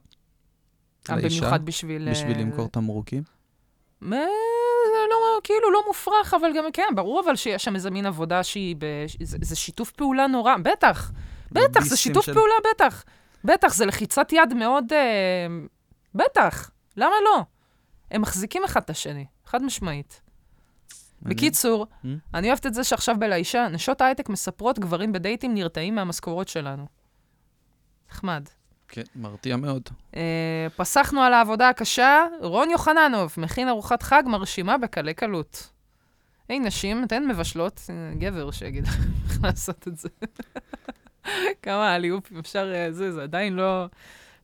אה, 1.11 1.17
במיוחד 1.17 1.65
בשביל... 1.65 2.07
אה, 2.09 2.13
בשביל 2.13 2.39
למכור 2.39 2.69
תמרוקים? 2.69 3.23
זה 4.01 4.17
לא, 5.11 5.41
כאילו 5.45 5.71
לא 5.73 5.81
מופרך, 5.87 6.35
אבל 6.35 6.49
גם, 6.57 6.65
כן, 6.73 6.83
ברור 6.97 7.23
אבל 7.25 7.37
שיש 7.37 7.65
שם 7.65 7.75
איזה 7.75 7.91
מין 7.91 8.07
עבודה 8.07 8.43
שהיא, 8.43 8.77
ב, 8.79 8.85
זה, 9.23 9.39
זה 9.41 9.57
שיתוף 9.57 9.91
פעולה 9.91 10.27
נורא, 10.27 10.55
בטח, 10.63 11.13
בטח, 11.53 11.81
זה 11.85 11.97
שיתוף 11.97 12.27
של- 12.27 12.35
פעולה, 12.35 12.55
בטח. 12.75 13.05
בטח, 13.45 13.75
זה 13.75 13.87
לחיצת 13.87 14.29
יד 14.33 14.55
מאוד, 14.55 14.93
אה, 14.93 15.47
בטח, 16.15 16.71
למה 16.97 17.15
לא? 17.25 17.43
הם 18.11 18.23
מחזיקים 18.23 18.65
אחד 18.65 18.81
את 18.83 18.91
השני, 18.91 19.27
חד 19.47 19.63
משמעית. 19.63 20.21
בקיצור, 21.23 21.87
Hmm? 22.03 22.07
אני 22.35 22.49
אוהבת 22.49 22.67
את 22.67 22.75
זה 22.75 22.85
שעכשיו 22.85 23.17
בלאישה, 23.19 23.69
נשות 23.69 24.01
הייטק 24.01 24.29
מספרות 24.29 24.79
גברים 24.79 25.13
בדייטים 25.13 25.55
נרתעים 25.55 25.95
מהמשכורות 25.95 26.49
שלנו. 26.49 26.87
נחמד. 28.11 28.49
כן, 28.89 29.03
מרתיע 29.17 29.57
מאוד. 29.57 29.83
אה, 30.17 30.67
פסחנו 30.77 31.21
על 31.23 31.33
העבודה 31.35 31.69
הקשה, 31.69 32.25
רון 32.41 32.71
יוחננוב 32.71 33.35
מכין 33.37 33.69
ארוחת 33.69 34.03
חג 34.03 34.23
מרשימה 34.27 34.79
בקלי 34.79 35.15
קלות. 35.15 35.71
היי, 36.49 36.59
נשים, 36.59 37.05
אתן 37.05 37.29
מבשלות, 37.29 37.81
אה, 37.91 38.15
גבר 38.19 38.51
שיגיד 38.51 38.85
איך 39.31 39.39
לעשות 39.45 39.89
את 39.89 39.97
זה. 39.97 40.09
כמה 41.63 41.97
אליופים 41.97 42.39
אפשר, 42.39 42.73
אה, 42.75 42.93
זה, 42.93 43.13
זה 43.13 43.23
עדיין 43.23 43.53
לא, 43.53 43.87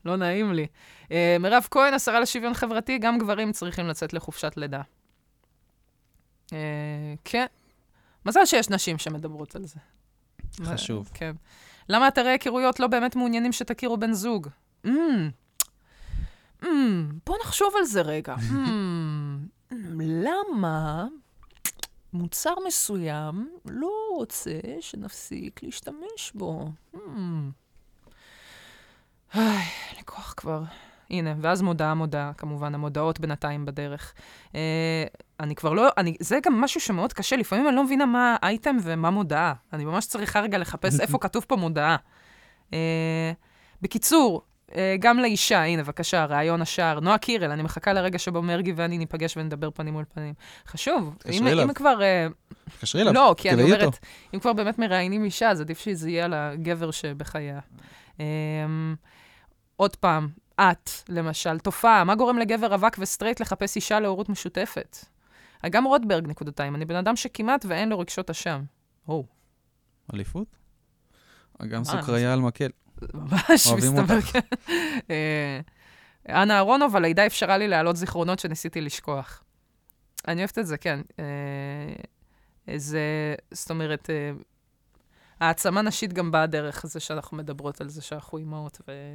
לא 0.04 0.16
נעים 0.16 0.52
לי. 0.52 0.66
אה, 1.10 1.36
מירב 1.40 1.68
כהן, 1.70 1.94
השרה 1.94 2.20
לשוויון 2.20 2.54
חברתי, 2.54 2.98
גם 2.98 3.18
גברים 3.18 3.52
צריכים 3.52 3.88
לצאת 3.88 4.12
לחופשת 4.12 4.52
לידה. 4.56 4.82
אה, 6.52 6.58
כן. 7.24 7.46
מזל 8.26 8.44
שיש 8.44 8.70
נשים 8.70 8.98
שמדברות 8.98 9.56
על 9.56 9.64
זה. 9.64 9.78
חשוב. 10.64 11.10
כן. 11.14 11.32
למה 11.88 12.08
אתרי 12.08 12.30
היכרויות 12.30 12.80
לא 12.80 12.86
באמת 12.86 13.16
מעוניינים 13.16 13.52
שתכירו 13.52 13.96
בן 13.96 14.12
זוג? 14.12 14.48
Mm. 14.86 14.90
Mm. 16.62 16.66
בוא 17.26 17.36
נחשוב 17.44 17.74
על 17.78 17.84
זה 17.84 18.02
רגע. 18.02 18.34
mm. 18.34 19.74
למה 20.00 21.06
מוצר 22.16 22.54
מסוים 22.66 23.50
לא 23.64 23.90
רוצה 24.14 24.60
שנפסיק 24.80 25.62
להשתמש 25.62 26.32
בו? 26.34 26.68
Mm. 26.94 26.98
לי 29.96 30.02
כוח 30.04 30.34
כבר. 30.36 30.62
הנה, 31.10 31.34
ואז 31.40 31.62
מודעה, 31.62 31.94
מודעה, 31.94 32.32
כמובן, 32.32 32.74
המודעות 32.74 33.20
בינתיים 33.20 33.64
בדרך. 33.64 34.14
אה, 34.54 35.04
אני 35.40 35.54
כבר 35.54 35.72
לא, 35.72 35.88
אני, 35.96 36.16
זה 36.20 36.38
גם 36.42 36.60
משהו 36.60 36.80
שמאוד 36.80 37.12
קשה, 37.12 37.36
לפעמים 37.36 37.68
אני 37.68 37.76
לא 37.76 37.84
מבינה 37.84 38.06
מה 38.06 38.36
האייטם 38.42 38.76
ומה 38.82 39.10
מודעה. 39.10 39.54
אני 39.72 39.84
ממש 39.84 40.06
צריכה 40.06 40.40
רגע 40.40 40.58
לחפש 40.58 41.00
איפה 41.00 41.18
כתוב 41.18 41.44
פה 41.48 41.56
מודעה. 41.56 41.96
אה, 42.72 43.32
בקיצור, 43.82 44.42
גם 44.98 45.18
לאישה, 45.18 45.64
הנה, 45.64 45.82
בבקשה, 45.82 46.24
ריאיון 46.24 46.62
השער. 46.62 47.00
נועה 47.00 47.18
קירל, 47.18 47.50
אני 47.50 47.62
מחכה 47.62 47.92
לרגע 47.92 48.18
שבו 48.18 48.42
מרגי 48.42 48.72
ואני 48.76 48.98
ניפגש 48.98 49.36
ונדבר 49.36 49.70
פנים 49.70 49.94
מול 49.94 50.04
פנים. 50.14 50.34
חשוב. 50.66 51.14
תתקשרי 51.18 51.38
אם, 51.38 51.46
אליו. 51.46 51.64
אם 51.64 51.72
כבר... 51.72 52.02
אה, 52.02 52.26
תתקשרי 52.64 53.02
אליו, 53.02 53.12
לא, 53.12 53.34
כי 53.36 53.50
אני 53.50 53.56
תדעי 53.62 53.72
אותו. 53.72 53.84
אומרת, 53.84 53.98
אם 54.34 54.40
כבר 54.40 54.52
באמת 54.52 54.78
מראיינים 54.78 55.24
אישה, 55.24 55.50
אז 55.50 55.60
עדיף 55.60 55.78
שזה 55.78 56.10
יהיה 56.10 56.24
על 56.24 56.34
הגבר 56.34 56.90
שבחייה. 56.90 57.60
אמ, 58.20 58.24
עוד 59.76 59.96
פעם, 59.96 60.28
את, 60.60 60.90
למשל, 61.08 61.58
תופעה, 61.58 62.04
מה 62.04 62.14
גורם 62.14 62.38
לגבר 62.38 62.74
רווק 62.74 62.94
וסטרייט 62.98 63.40
לחפש 63.40 63.76
אישה 63.76 64.00
להורות 64.00 64.28
משותפת? 64.28 64.96
אגם 65.62 65.84
רוטברג, 65.84 66.28
נקודתיים, 66.28 66.74
אני 66.74 66.84
בן 66.84 66.96
אדם 66.96 67.16
שכמעט 67.16 67.64
ואין 67.68 67.88
לו 67.88 67.98
רגשות 67.98 68.30
אשם. 68.30 68.62
או, 69.08 69.24
אליפות? 70.14 70.56
גם 71.68 71.78
מה, 71.78 71.84
סוכריה 71.84 72.32
על 72.32 72.40
מקל. 72.40 72.68
ממש 73.14 73.66
מסתבר, 73.76 74.20
כן. 74.20 74.40
אה, 75.10 75.60
אנה 76.28 76.54
אהרונוב, 76.54 76.96
הלידה 76.96 77.26
אפשרה 77.26 77.58
לי 77.58 77.68
להעלות 77.68 77.96
זיכרונות 77.96 78.38
שניסיתי 78.38 78.80
לשכוח. 78.80 79.44
אני 80.28 80.40
אוהבת 80.40 80.58
את 80.58 80.66
זה, 80.66 80.78
כן. 80.78 81.00
אה, 81.18 82.76
זה, 82.76 83.34
זאת 83.50 83.70
אומרת, 83.70 84.10
אה, 84.10 84.30
העצמה 85.40 85.82
נשית 85.82 86.12
גם 86.12 86.30
באה 86.30 86.46
דרך 86.46 86.86
זה 86.86 87.00
שאנחנו 87.00 87.36
מדברות 87.36 87.80
על 87.80 87.88
זה 87.88 88.02
שאנחנו 88.02 88.38
אימהות 88.38 88.80
ו... 88.88 89.14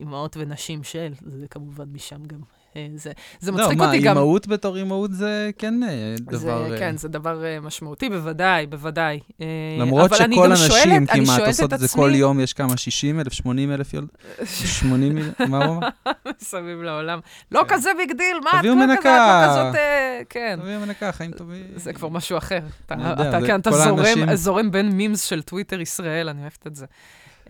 אימהות 0.00 0.36
ונשים 0.36 0.84
של, 0.84 1.12
זה 1.20 1.48
כמובן 1.48 1.88
משם 1.92 2.24
גם. 2.24 2.40
אה, 2.76 2.86
זה, 2.94 3.10
זה 3.40 3.50
לא, 3.52 3.58
מצחיק 3.58 3.78
מה, 3.78 3.86
אותי 3.86 3.98
גם. 3.98 4.16
אימהות 4.16 4.46
בתור 4.46 4.76
אימהות 4.76 5.12
זה 5.12 5.50
כן 5.58 5.82
אה, 5.82 5.88
דבר... 6.20 6.38
זה, 6.38 6.52
אה, 6.74 6.78
כן, 6.78 6.96
זה 6.96 7.08
דבר 7.08 7.44
משמעותי, 7.62 8.08
בוודאי, 8.08 8.66
בוודאי. 8.66 9.20
למרות 9.80 10.10
שכל 10.14 10.24
הנשים 10.50 10.68
שואלת- 10.68 11.10
כמעט 11.10 11.40
עושות 11.46 11.72
את 11.72 11.78
זה 11.78 11.84
עצמי- 11.84 12.02
כל 12.02 12.10
יום, 12.14 12.40
יש 12.40 12.52
כמה 12.52 12.76
60 12.76 13.20
אלף, 13.20 13.32
80 13.32 13.72
אלף 13.72 13.94
ילד? 13.94 14.06
80 14.44 15.14
מיליון, 15.14 15.32
מה 15.48 15.64
הוא 15.64 15.76
אמר? 15.76 15.88
מסביב 16.42 16.82
לעולם. 16.82 17.18
לא 17.52 17.64
כן. 17.68 17.74
כזה 17.74 17.90
ביג 17.98 18.12
דיל, 18.12 18.36
מה, 18.44 18.50
את 18.50 18.58
תביאו 18.58 18.74
לא 18.74 18.80
את. 18.84 18.88
לא 19.04 19.48
כזאת, 19.48 19.74
אה, 19.74 20.20
כן. 20.28 20.58
תביאי 20.62 20.76
מנקה, 20.78 21.12
חיים 21.12 21.30
טובים. 21.30 21.62
זה 21.76 21.92
כבר 21.92 22.08
משהו 22.08 22.38
אחר. 22.38 22.60
אתה, 22.86 22.94
כן, 23.46 23.60
אתה 23.60 23.70
זורם 24.36 24.70
בין 24.70 24.88
מימס 24.88 25.22
של 25.24 25.42
טוויטר 25.42 25.80
ישראל, 25.80 26.28
אני 26.28 26.40
אוהבת 26.40 26.66
את 26.66 26.76
זה. 26.76 26.86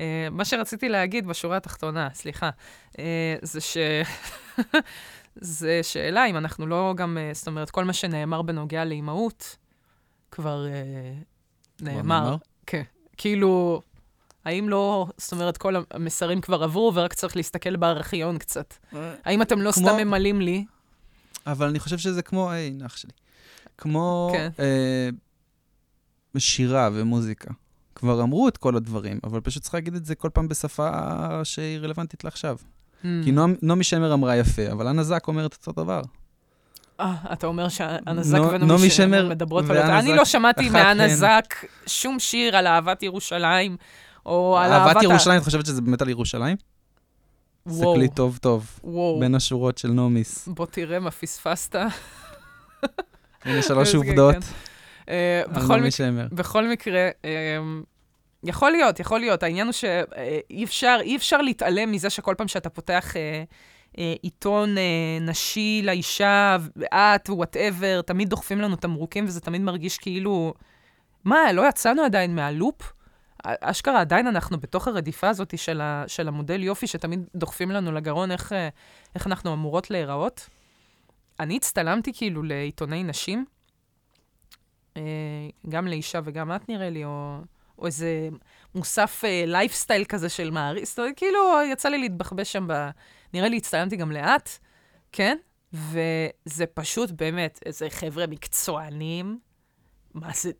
אה, 0.00 0.28
מה 0.30 0.44
שרציתי 0.44 0.88
להגיד 0.88 1.26
בשורה 1.26 1.56
התחתונה, 1.56 2.08
סליחה, 2.14 2.50
אה, 2.98 3.36
זה 3.42 3.60
ש... 3.60 3.76
זה 5.40 5.80
שאלה 5.82 6.26
אם 6.26 6.36
אנחנו 6.36 6.66
לא 6.66 6.94
גם, 6.96 7.18
אה, 7.20 7.30
זאת 7.34 7.46
אומרת, 7.46 7.70
כל 7.70 7.84
מה 7.84 7.92
שנאמר 7.92 8.42
בנוגע 8.42 8.84
לאימהות, 8.84 9.56
כבר 10.30 10.66
נאמר. 11.80 12.36
כן. 12.66 12.82
כאילו, 13.16 13.82
האם 14.44 14.68
לא, 14.68 15.06
זאת 15.16 15.32
אומרת, 15.32 15.56
כל 15.56 15.74
המסרים 15.90 16.40
כבר 16.40 16.62
עברו, 16.62 16.92
ורק 16.94 17.14
צריך 17.14 17.36
להסתכל 17.36 17.76
בארכיון 17.76 18.38
קצת. 18.38 18.74
האם 19.24 19.42
אתם 19.42 19.62
לא 19.62 19.72
כמו- 19.72 19.88
סתם 19.88 19.96
ממלאים 19.96 20.40
לי? 20.40 20.64
אבל 21.46 21.68
אני 21.68 21.78
חושב 21.78 21.98
שזה 21.98 22.22
כמו, 22.22 22.50
היי, 22.50 22.74
אח 22.86 22.96
שלי. 22.96 23.10
כמו 23.78 24.30
כן. 24.32 24.50
אה, 24.58 25.08
שירה 26.38 26.90
ומוזיקה. 26.92 27.50
כבר 27.98 28.22
אמרו 28.22 28.48
את 28.48 28.56
כל 28.56 28.76
הדברים, 28.76 29.18
אבל 29.24 29.40
פשוט 29.40 29.62
צריך 29.62 29.74
להגיד 29.74 29.94
את 29.94 30.04
זה 30.04 30.14
כל 30.14 30.28
פעם 30.32 30.48
בשפה 30.48 30.90
שהיא 31.44 31.78
רלוונטית 31.78 32.24
לעכשיו. 32.24 32.56
Mm. 33.02 33.06
כי 33.24 33.32
נעמי 33.62 33.84
שמר 33.84 34.14
אמרה 34.14 34.36
יפה, 34.36 34.72
אבל 34.72 34.88
אנה 34.88 35.02
זק 35.02 35.24
אומרת 35.28 35.54
אותו 35.66 35.82
דבר. 35.82 36.02
אה, 37.00 37.14
אתה 37.32 37.46
אומר 37.46 37.68
שהנזק 37.68 38.38
נו- 38.38 38.48
ונעמי 38.48 38.66
נעמי 38.66 38.90
שמר 38.90 39.28
מדברות 39.28 39.70
על 39.70 39.76
אותה. 39.76 39.98
אני 39.98 40.10
זק, 40.10 40.16
לא 40.16 40.24
שמעתי 40.24 40.68
מאנה. 40.68 41.08
זק 41.16 41.54
שום 41.86 42.18
שיר 42.18 42.56
על 42.56 42.66
אהבת 42.66 43.02
ירושלים, 43.02 43.76
או 44.26 44.58
על 44.58 44.72
אהבת 44.72 44.96
ה- 44.96 45.04
ירושלים, 45.04 45.38
את 45.38 45.44
חושבת 45.44 45.66
שזה 45.66 45.80
באמת 45.82 46.02
על 46.02 46.08
ירושלים? 46.08 46.56
וואו, 47.66 47.92
תסתכלי 47.92 48.08
טוב 48.08 48.38
טוב, 48.42 48.80
וואו. 48.84 49.20
בין 49.20 49.34
השורות 49.34 49.78
של 49.78 49.88
נעמיס. 49.88 50.48
בוא 50.48 50.66
תראה 50.66 50.98
מה 50.98 51.10
פספסת. 51.10 51.74
הנה 53.44 53.62
שלוש 53.62 53.94
עובדות 53.94 54.34
כן. 54.34 54.40
בכל 55.48 55.60
נעמי 55.60 55.78
מקרה, 55.78 55.90
שמר. 55.90 56.26
בכל 56.32 56.68
מקרה, 56.68 57.08
אמ, 57.24 57.82
יכול 58.44 58.70
להיות, 58.70 59.00
יכול 59.00 59.20
להיות. 59.20 59.42
העניין 59.42 59.66
הוא 59.66 59.72
שאי 59.72 60.64
אפשר, 60.64 60.98
אי 61.00 61.16
אפשר 61.16 61.42
להתעלם 61.42 61.92
מזה 61.92 62.10
שכל 62.10 62.34
פעם 62.38 62.48
שאתה 62.48 62.70
פותח 62.70 63.16
אה, 63.16 63.44
אה, 63.98 64.14
עיתון 64.22 64.78
אה, 64.78 64.82
נשי 65.20 65.82
לאישה, 65.84 66.56
את, 66.94 67.30
whatever, 67.30 68.00
תמיד 68.02 68.28
דוחפים 68.28 68.60
לנו 68.60 68.76
תמרוקים, 68.76 69.24
וזה 69.24 69.40
תמיד 69.40 69.60
מרגיש 69.60 69.98
כאילו, 69.98 70.54
מה, 71.24 71.52
לא 71.52 71.68
יצאנו 71.68 72.02
עדיין 72.02 72.34
מה 72.34 72.51
loop? 72.51 72.92
אשכרה, 73.44 74.00
עדיין 74.00 74.26
אנחנו 74.26 74.60
בתוך 74.60 74.88
הרדיפה 74.88 75.28
הזאת 75.28 75.58
של, 75.58 75.80
ה, 75.80 76.04
של 76.06 76.28
המודל 76.28 76.62
יופי, 76.62 76.86
שתמיד 76.86 77.20
דוחפים 77.34 77.70
לנו 77.70 77.92
לגרון 77.92 78.30
איך, 78.30 78.52
אה, 78.52 78.68
איך 79.14 79.26
אנחנו 79.26 79.52
אמורות 79.52 79.90
להיראות. 79.90 80.48
אני 81.40 81.56
הצטלמתי 81.56 82.12
כאילו 82.14 82.42
לעיתוני 82.42 83.02
נשים, 83.02 83.38
אה, 83.38 83.57
גם 85.68 85.86
לאישה 85.86 86.20
וגם 86.24 86.52
את 86.52 86.68
נראה 86.68 86.90
לי, 86.90 87.04
או, 87.04 87.38
או 87.78 87.86
איזה 87.86 88.28
מוסף 88.74 89.22
אה, 89.24 89.44
לייפסטייל 89.46 90.04
כזה 90.04 90.28
של 90.28 90.50
מעריב, 90.50 90.88
זאת 90.88 90.98
אומרת, 90.98 91.12
כאילו 91.16 91.38
יצא 91.72 91.88
לי 91.88 91.98
להתבחבש 91.98 92.52
שם 92.52 92.66
ב... 92.68 92.90
נראה 93.34 93.48
לי 93.48 93.56
הצטלמתי 93.56 93.96
גם 93.96 94.12
לאת, 94.12 94.50
כן? 95.12 95.36
וזה 95.72 96.66
פשוט 96.74 97.10
באמת 97.10 97.58
איזה 97.66 97.90
חבר'ה 97.90 98.26
מקצוענים, 98.26 99.38
מה 100.14 100.30
זה 100.34 100.50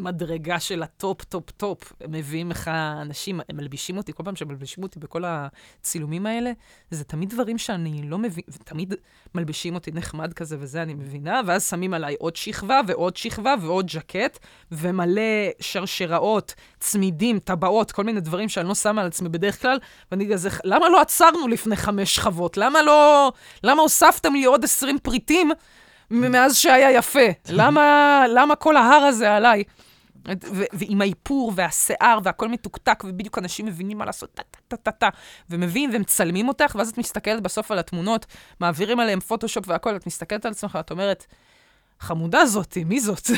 מדרגה 0.00 0.60
של 0.60 0.82
ה 0.82 0.90
top, 0.90 1.24
top, 1.24 1.50
top. 1.50 1.92
הם 2.00 2.12
מביאים 2.12 2.50
לך 2.50 2.68
אנשים, 3.02 3.40
הם 3.48 3.56
מלבישים 3.56 3.96
אותי, 3.96 4.12
כל 4.12 4.22
פעם 4.22 4.36
שמלבישים 4.36 4.84
אותי 4.84 4.98
בכל 4.98 5.22
הצילומים 5.26 6.26
האלה, 6.26 6.52
זה 6.90 7.04
תמיד 7.04 7.30
דברים 7.30 7.58
שאני 7.58 8.02
לא 8.02 8.18
מבין, 8.18 8.44
ותמיד 8.48 8.94
מלבישים 9.34 9.74
אותי 9.74 9.90
נחמד 9.94 10.32
כזה 10.32 10.56
וזה, 10.60 10.82
אני 10.82 10.94
מבינה, 10.94 11.40
ואז 11.46 11.68
שמים 11.68 11.94
עליי 11.94 12.16
עוד 12.18 12.36
שכבה 12.36 12.80
ועוד 12.86 13.16
שכבה 13.16 13.54
ועוד 13.60 13.90
ז'קט, 13.90 14.38
ומלא 14.72 15.22
שרשראות, 15.60 16.54
צמידים, 16.80 17.38
טבעות, 17.38 17.92
כל 17.92 18.04
מיני 18.04 18.20
דברים 18.20 18.48
שאני 18.48 18.68
לא 18.68 18.74
שמה 18.74 19.00
על 19.00 19.06
עצמי 19.06 19.28
בדרך 19.28 19.62
כלל, 19.62 19.78
ואני 20.10 20.32
כזה, 20.32 20.48
למה 20.64 20.88
לא 20.88 21.00
עצרנו 21.00 21.48
לפני 21.48 21.76
חמש 21.76 22.16
שכבות? 22.16 22.56
למה 22.56 22.82
לא... 22.82 23.32
למה 23.62 23.82
הוספתם 23.82 24.32
לי 24.32 24.44
עוד 24.44 24.64
20 24.64 24.98
פריטים 24.98 25.50
מאז 26.10 26.56
שהיה 26.56 26.90
יפה? 26.90 27.28
למה, 27.48 28.24
למה 28.28 28.56
כל 28.56 28.76
ההר 28.76 29.02
הזה 29.02 29.36
עליי? 29.36 29.64
ועם 30.72 31.00
האיפור 31.00 31.52
והשיער 31.54 32.18
והכל 32.24 32.48
מתוקתק, 32.48 33.02
ובדיוק 33.06 33.38
אנשים 33.38 33.66
מבינים 33.66 33.98
מה 33.98 34.04
לעשות, 34.04 34.30
טה-טה-טה-טה, 34.34 35.08
ומביאים 35.50 35.90
ומצלמים 35.92 36.48
אותך, 36.48 36.74
ואז 36.78 36.88
את 36.88 36.98
מסתכלת 36.98 37.42
בסוף 37.42 37.70
על 37.70 37.78
התמונות, 37.78 38.26
מעבירים 38.60 39.00
עליהם 39.00 39.20
פוטושופ 39.20 39.64
והכל, 39.68 39.96
את 39.96 40.06
מסתכלת 40.06 40.46
על 40.46 40.52
עצמך, 40.52 40.78
את 40.80 40.90
אומרת, 40.90 41.26
חמודה 42.00 42.46
זאתי, 42.46 42.84
מי 42.84 43.00
זאת? 43.00 43.30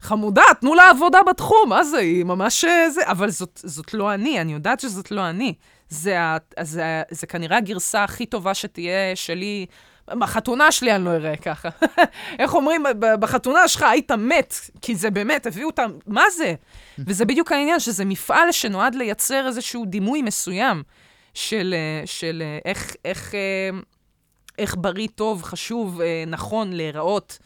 חמודה, 0.00 0.42
תנו 0.60 0.74
לה 0.74 0.90
עבודה 0.90 1.18
בתחום, 1.30 1.68
מה 1.68 1.84
זה, 1.84 1.98
היא 1.98 2.24
ממש 2.24 2.64
אה, 2.64 2.90
זה, 2.90 3.00
אבל 3.04 3.30
זאת, 3.30 3.60
זאת 3.64 3.94
לא 3.94 4.14
אני, 4.14 4.40
אני 4.40 4.52
יודעת 4.52 4.80
שזאת 4.80 5.10
לא 5.10 5.30
אני. 5.30 5.54
זה, 5.88 6.20
ה- 6.20 6.36
זה, 6.62 7.02
זה 7.10 7.26
כנראה 7.26 7.56
הגרסה 7.56 8.04
הכי 8.04 8.26
טובה 8.26 8.54
שתהיה 8.54 9.16
שלי. 9.16 9.66
בחתונה 10.14 10.72
שלי 10.72 10.94
אני 10.94 11.04
לא 11.04 11.10
אראה 11.10 11.36
ככה. 11.36 11.68
איך 12.38 12.54
אומרים, 12.54 12.84
בחתונה 13.20 13.68
שלך 13.68 13.82
היית 13.82 14.12
מת, 14.12 14.54
כי 14.82 14.94
זה 14.94 15.10
באמת, 15.10 15.46
הביאו 15.46 15.66
אותם, 15.66 15.90
מה 16.06 16.24
זה? 16.36 16.54
וזה 17.06 17.24
בדיוק 17.24 17.52
העניין, 17.52 17.80
שזה 17.80 18.04
מפעל 18.04 18.52
שנועד 18.52 18.94
לייצר 18.94 19.46
איזשהו 19.46 19.84
דימוי 19.86 20.22
מסוים 20.22 20.82
של, 21.34 21.74
אה, 21.74 22.06
של 22.06 22.42
אה, 22.46 22.58
איך, 22.64 22.96
איך, 23.04 23.34
אה, 23.34 23.78
איך 24.58 24.76
בריא, 24.78 25.08
טוב, 25.14 25.42
חשוב, 25.42 26.00
נכון 26.26 26.72
להיראות. 26.72 27.38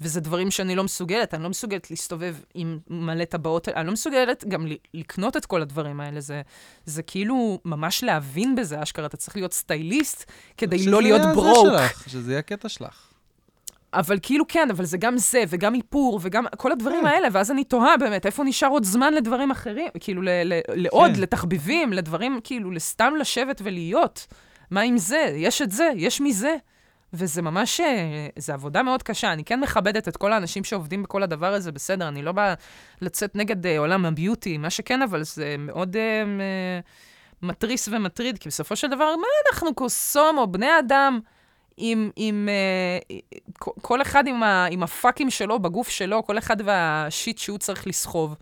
וזה 0.00 0.20
דברים 0.20 0.50
שאני 0.50 0.74
לא 0.76 0.84
מסוגלת, 0.84 1.34
אני 1.34 1.42
לא 1.42 1.48
מסוגלת 1.48 1.90
להסתובב 1.90 2.36
עם 2.54 2.78
מלא 2.90 3.24
טבעות, 3.24 3.68
אני 3.68 3.86
לא 3.86 3.92
מסוגלת 3.92 4.44
גם 4.48 4.66
לקנות 4.94 5.36
את 5.36 5.46
כל 5.46 5.62
הדברים 5.62 6.00
האלה. 6.00 6.20
זה, 6.20 6.42
זה 6.84 7.02
כאילו 7.02 7.60
ממש 7.64 8.04
להבין 8.04 8.54
בזה, 8.54 8.82
אשכרה, 8.82 9.06
אתה 9.06 9.16
צריך 9.16 9.36
להיות 9.36 9.52
סטייליסט 9.52 10.24
כדי 10.56 10.78
שזה 10.78 10.90
לא 10.90 11.02
להיות 11.02 11.20
יהיה 11.20 11.34
זה 11.34 11.40
ברוק. 11.40 11.66
שלך, 11.68 12.08
שזה 12.08 12.30
יהיה 12.32 12.38
הקטע 12.38 12.68
שלך. 12.68 13.02
אבל 13.94 14.18
כאילו 14.22 14.44
כן, 14.48 14.68
אבל 14.70 14.84
זה 14.84 14.98
גם 14.98 15.18
זה, 15.18 15.44
וגם 15.48 15.74
איפור, 15.74 16.20
וגם 16.22 16.46
כל 16.56 16.72
הדברים 16.72 17.00
כן. 17.00 17.06
האלה, 17.06 17.28
ואז 17.32 17.50
אני 17.50 17.64
תוהה 17.64 17.96
באמת, 17.96 18.26
איפה 18.26 18.44
נשאר 18.44 18.68
עוד 18.68 18.84
זמן 18.84 19.14
לדברים 19.14 19.50
אחרים? 19.50 19.88
כאילו, 20.00 20.22
ל- 20.22 20.28
ל- 20.44 20.60
לעוד, 20.74 21.10
כן. 21.14 21.20
לתחביבים, 21.20 21.92
לדברים, 21.92 22.40
כאילו, 22.44 22.70
לסתם 22.70 23.12
לשבת 23.20 23.60
ולהיות. 23.64 24.26
מה 24.70 24.80
עם 24.80 24.98
זה? 24.98 25.32
יש 25.36 25.62
את 25.62 25.70
זה, 25.70 25.90
יש 25.96 26.20
מזה. 26.20 26.56
וזה 27.16 27.42
ממש, 27.42 27.80
אה, 27.80 28.28
זו 28.38 28.52
עבודה 28.52 28.82
מאוד 28.82 29.02
קשה. 29.02 29.32
אני 29.32 29.44
כן 29.44 29.60
מכבדת 29.60 30.08
את 30.08 30.16
כל 30.16 30.32
האנשים 30.32 30.64
שעובדים 30.64 31.02
בכל 31.02 31.22
הדבר 31.22 31.52
הזה, 31.54 31.72
בסדר, 31.72 32.08
אני 32.08 32.22
לא 32.22 32.32
באה 32.32 32.54
לצאת 33.00 33.36
נגד 33.36 33.66
אה, 33.66 33.78
עולם 33.78 34.04
הביוטי, 34.06 34.58
מה 34.58 34.70
שכן, 34.70 35.02
אבל 35.02 35.22
זה 35.22 35.56
מאוד 35.58 35.96
אה, 35.96 36.24
מ- 36.24 36.80
מתריס 37.48 37.88
ומטריד, 37.92 38.38
כי 38.38 38.48
בסופו 38.48 38.76
של 38.76 38.86
דבר, 38.88 39.16
מה 39.16 39.26
אנחנו 39.52 39.74
קוסום 39.74 40.38
או 40.38 40.46
בני 40.46 40.78
אדם 40.78 41.20
עם, 41.76 42.10
עם 42.16 42.48
אה, 42.48 43.16
כל- 43.82 44.02
אחד 44.02 44.26
עם, 44.26 44.42
ה, 44.42 44.66
עם 44.70 44.82
הפאקים 44.82 45.30
שלו 45.30 45.58
בגוף 45.58 45.88
שלו, 45.88 46.26
כל 46.26 46.38
אחד 46.38 46.56
והשיט 46.64 47.38
שהוא 47.38 47.58
צריך 47.58 47.86
לסחוב. 47.86 48.34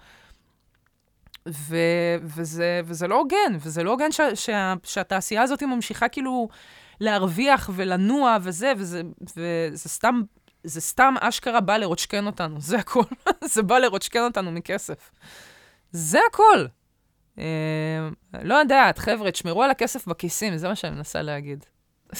ו, 1.49 1.77
וזה, 2.23 2.81
וזה 2.85 3.09
לא 3.09 3.15
הוגן, 3.15 3.57
וזה 3.61 3.83
לא 3.83 3.91
הוגן 3.91 4.13
שה, 4.13 4.37
שה, 4.37 4.75
שהתעשייה 4.83 5.43
הזאת 5.43 5.63
ממשיכה 5.63 6.09
כאילו 6.09 6.49
להרוויח 7.00 7.70
ולנוע 7.74 8.37
וזה, 8.42 8.72
וזה, 8.78 9.02
וזה 9.37 9.88
סתם, 9.88 10.22
זה 10.64 10.80
סתם 10.80 11.14
אשכרה 11.20 11.61
בא 11.61 11.76
לרוצ'קן 11.76 12.26
אותנו, 12.26 12.61
זה 12.61 12.78
הכל. 12.78 13.02
זה 13.54 13.62
בא 13.62 13.78
לרוצ'קן 13.78 14.20
אותנו 14.24 14.52
מכסף. 14.52 15.11
זה 15.92 16.18
הכל. 16.30 16.66
אה, 17.38 17.44
לא 18.42 18.54
יודעת, 18.54 18.98
חבר'ה, 18.98 19.30
תשמרו 19.30 19.62
על 19.62 19.70
הכסף 19.70 20.07
בכיסים, 20.07 20.57
זה 20.57 20.68
מה 20.68 20.76
שאני 20.76 20.96
מנסה 20.96 21.22
להגיד. 21.22 21.64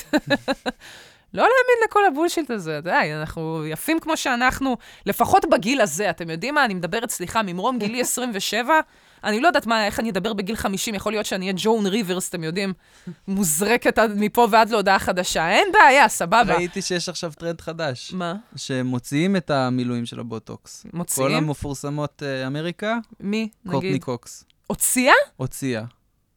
לא 1.35 1.43
להאמין 1.43 1.79
לכל 1.85 2.07
הבולשיט 2.07 2.51
הזה, 2.51 2.81
די, 2.81 3.11
אנחנו 3.15 3.67
יפים 3.67 4.01
כמו 4.01 4.17
שאנחנו, 4.17 4.77
לפחות 5.07 5.45
בגיל 5.51 5.81
הזה, 5.81 6.11
אתם 6.11 6.31
יודעים 6.31 6.55
מה, 6.55 6.65
אני 6.65 6.75
מדברת, 6.75 7.11
סליחה, 7.11 7.43
ממרום 7.43 7.79
גילי 7.79 8.01
27, 8.11 8.81
אני 9.25 9.41
לא 9.41 9.47
יודעת 9.47 9.67
מה, 9.67 9.87
איך 9.87 10.01
אני 10.01 10.11
אדבר 10.11 10.33
בגיל 10.33 10.57
50, 10.57 10.95
יכול 10.95 11.13
להיות 11.13 11.27
שאני 11.27 11.45
אהיה 11.45 11.55
ג'ואן 11.57 11.87
ריברס, 11.87 12.29
אתם 12.29 12.45
יודעים, 12.45 12.73
מוזרקת 13.29 13.99
עד 13.99 14.11
מפה 14.17 14.49
ועד 14.51 14.71
להודעה 14.71 14.99
חדשה, 14.99 15.51
אין 15.51 15.69
בעיה, 15.73 16.09
סבבה. 16.09 16.55
ראיתי 16.57 16.83
שיש 16.83 17.09
עכשיו 17.09 17.33
טרנד 17.39 17.61
חדש, 17.61 18.13
מה? 18.15 18.35
שמוציאים 18.57 19.37
את 19.37 19.51
המילויים 19.51 20.07
של 20.07 20.21
הבוטוקס. 20.21 20.83
כל 20.91 20.97
מוציאים? 20.97 21.33
המפורסמות 21.33 22.23
אה, 22.27 22.47
אמריקה, 22.47 22.99
מי, 23.21 23.49
קורטני 23.69 23.89
נגיד? 23.91 24.05
קוקס. 24.05 24.45
הוציאה? 24.67 25.15
הוציאה. 25.37 25.85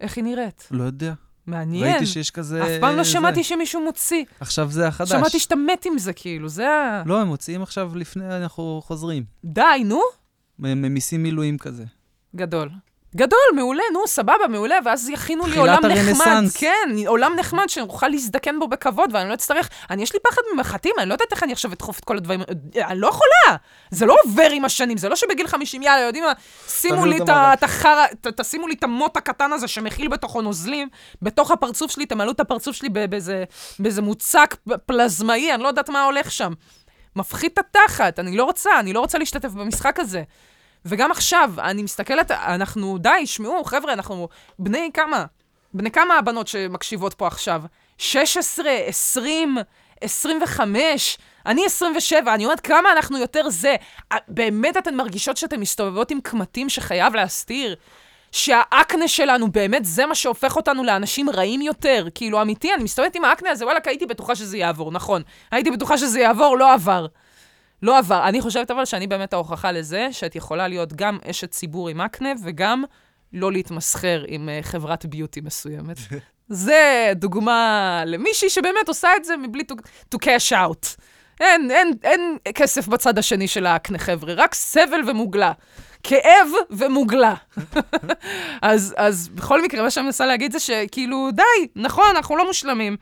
איך 0.02 0.18
היא 0.18 0.24
נראית? 0.24 0.68
לא 0.72 0.84
יודע. 0.84 1.14
מעניין. 1.48 1.84
ראיתי 1.84 2.06
שיש 2.06 2.32
כזה... 2.32 2.64
אף 2.64 2.70
פעם 2.82 2.98
לא 2.98 3.04
זה. 3.04 3.10
שמעתי 3.12 3.44
שמישהו 3.44 3.84
מוציא. 3.84 4.24
עכשיו 4.40 4.72
זה 4.72 4.88
החדש. 4.88 5.10
שמעתי 5.10 5.40
שאתה 5.40 5.56
מת 5.56 5.86
עם 5.86 5.98
זה, 5.98 6.14
כאילו, 6.14 6.50
זה 6.50 6.70
ה... 6.70 7.04
לא, 7.06 7.22
הם 7.22 7.28
מוציאים 7.28 7.62
עכשיו 7.62 7.96
לפני, 7.96 8.38
אנחנו 8.38 8.82
חוזרים. 8.86 9.24
די, 9.46 9.62
נו. 9.86 10.02
מ- 10.60 10.82
ממיסים 10.82 11.24
מילואים 11.24 11.58
כזה. 11.58 11.84
גדול. 12.38 12.70
גדול, 13.16 13.40
מעולה, 13.56 13.84
נו, 13.94 14.08
סבבה, 14.08 14.48
מעולה, 14.50 14.76
ואז 14.86 15.10
יכינו 15.10 15.48
לי 15.48 15.58
עולם 15.58 15.74
נחמד. 15.86 15.92
הרנסאנס. 15.98 16.58
כן, 16.58 16.90
עולם 17.08 17.36
נחמד 17.40 17.70
שאוכל 17.70 18.08
להזדקן 18.08 18.60
בו 18.60 18.68
בכבוד, 18.68 19.10
ואני 19.14 19.30
לא 19.30 19.34
אצטרך... 19.34 19.70
אני, 19.90 20.04
יש 20.04 20.14
לי 20.14 20.20
פחד 20.24 20.42
ממחטים, 20.54 20.92
אני 21.00 21.10
לא 21.10 21.14
יודעת 21.14 21.32
איך 21.32 21.44
אני 21.44 21.52
עכשיו 21.54 21.74
אדחוף 21.74 22.00
את 22.00 22.04
כל 22.06 22.18
הדברים. 22.18 22.42
אני 22.76 23.00
לא 23.00 23.08
יכולה! 23.08 23.58
זה 23.92 24.06
לא 24.06 24.16
עובר 24.26 24.48
עם 24.52 24.66
השנים, 24.66 24.98
זה 24.98 25.10
לא 25.10 25.16
שבגיל 25.16 25.48
50, 25.48 25.82
יאללה, 25.82 26.02
יודעים 26.06 26.24
מה, 26.24 26.32
שימו 26.68 27.06
לי 27.06 27.18
את 27.28 27.64
החרא, 27.64 28.06
תשימו 28.36 28.68
לי 28.68 28.74
את 28.74 28.84
המוט 28.84 29.18
הקטן 29.18 29.54
הזה 29.54 29.68
שמכיל 29.68 30.08
בתוכו 30.08 30.42
נוזלים, 30.42 30.88
בתוך 31.22 31.52
הפרצוף 31.52 31.92
שלי, 31.92 32.06
תמלאו 32.06 32.32
את 32.32 32.40
הפרצוף 32.40 32.76
שלי 32.76 32.90
ב- 32.90 33.06
באיזה- 33.80 34.02
מוצק 34.02 34.56
פלזמאי, 34.86 35.54
אני 35.54 35.64
לא 35.64 35.68
יודעת 35.68 35.90
מה 35.90 36.04
הולך 36.04 36.32
שם. 36.32 36.54
מפחית 37.16 37.54
את 37.60 37.66
התחת, 37.76 38.20
אני 38.20 38.38
לא 38.38 38.44
רוצה, 38.44 38.80
אני 38.80 38.94
לא 38.94 39.00
רוצה 39.00 39.18
להשתתף 39.18 39.50
במשחק 39.50 40.00
הזה. 40.00 40.24
וגם 40.86 41.12
עכשיו, 41.12 41.52
אני 41.58 41.84
מסתכלת, 41.84 42.32
אנחנו, 42.32 42.98
די, 42.98 43.26
שמעו, 43.26 43.64
חבר'ה, 43.64 43.94
אנחנו 43.94 44.28
בני 44.60 44.90
כמה? 44.94 45.26
בני 45.74 45.92
כמה 45.92 46.18
הבנות 46.18 46.48
שמקשיבות 46.48 47.14
פה 47.14 47.28
עכשיו? 47.28 47.62
16, 47.98 48.72
20, 48.72 49.58
25, 50.02 51.18
אני 51.46 51.66
27, 51.66 52.34
אני 52.34 52.46
אומרת 52.46 52.60
כמה 52.60 52.92
אנחנו 52.92 53.18
יותר 53.18 53.50
זה. 53.50 53.76
באמת 54.28 54.78
אתן 54.78 54.96
מרגישות 54.96 55.38
שאתן 55.38 55.60
מסתובבות 55.60 56.12
עם 56.12 56.22
קמטים 56.22 56.70
שחייב 56.70 57.16
להסתיר? 57.16 57.76
שהאקנה 58.32 59.08
שלנו, 59.08 59.52
באמת 59.52 59.86
זה 59.86 60.06
מה 60.06 60.16
שהופך 60.16 60.56
אותנו 60.56 60.84
לאנשים 60.84 61.30
רעים 61.30 61.62
יותר. 61.62 62.08
כאילו, 62.16 62.42
אמיתי, 62.42 62.74
אני 62.74 62.84
מסתובבת 62.84 63.16
עם 63.16 63.26
האקנה 63.26 63.50
הזה, 63.50 63.66
וואלכ, 63.66 63.88
הייתי 63.88 64.06
בטוחה 64.06 64.36
שזה 64.36 64.58
יעבור, 64.58 64.92
נכון. 64.92 65.22
הייתי 65.52 65.72
בטוחה 65.72 65.98
שזה 65.98 66.20
יעבור, 66.20 66.58
לא 66.58 66.74
עבר. 66.74 67.06
לא 67.82 67.98
עבר. 67.98 68.28
אני 68.28 68.42
חושבת 68.42 68.72
אבל 68.72 68.86
שאני 68.86 69.08
באמת 69.08 69.34
ההוכחה 69.34 69.72
לזה 69.72 70.08
שאת 70.12 70.36
יכולה 70.36 70.68
להיות 70.68 70.94
גם 70.94 71.18
אשת 71.30 71.52
ציבור 71.52 71.90
עם 71.90 72.02
אקנה 72.02 72.30
וגם 72.44 72.84
לא 73.34 73.52
להתמסחר 73.52 74.24
עם 74.28 74.50
uh, 74.50 74.66
חברת 74.66 75.06
ביוטי 75.06 75.42
מסוימת. 75.42 75.98
זה 76.50 77.12
דוגמה 77.16 78.04
למישהי 78.06 78.50
שבאמת 78.50 78.88
עושה 78.88 79.10
את 79.18 79.26
זה 79.26 79.38
מבלי 79.38 79.64
to, 79.72 79.76
to 80.16 80.18
cash 80.26 80.52
out. 80.52 81.02
אין, 81.40 81.72
אין, 81.72 81.92
אין 82.04 82.38
כסף 82.56 82.88
בצד 82.88 83.18
השני 83.18 83.48
של 83.48 83.66
האקנה, 83.66 83.98
חבר'ה, 83.98 84.34
רק 84.34 84.54
סבל 84.54 85.02
ומוגלה. 85.08 85.52
כאב 86.04 86.48
ומוגלה. 86.70 87.34
אז, 88.62 88.94
אז 88.98 89.30
בכל 89.30 89.64
מקרה, 89.64 89.84
מה 89.84 89.92
שאני 89.92 90.06
מנסה 90.06 90.26
להגיד 90.26 90.52
זה 90.52 90.60
שכאילו, 90.60 91.30
די, 91.32 91.68
נכון, 91.76 92.16
אנחנו 92.16 92.38
לא 92.38 92.48
מושלמים. 92.48 92.98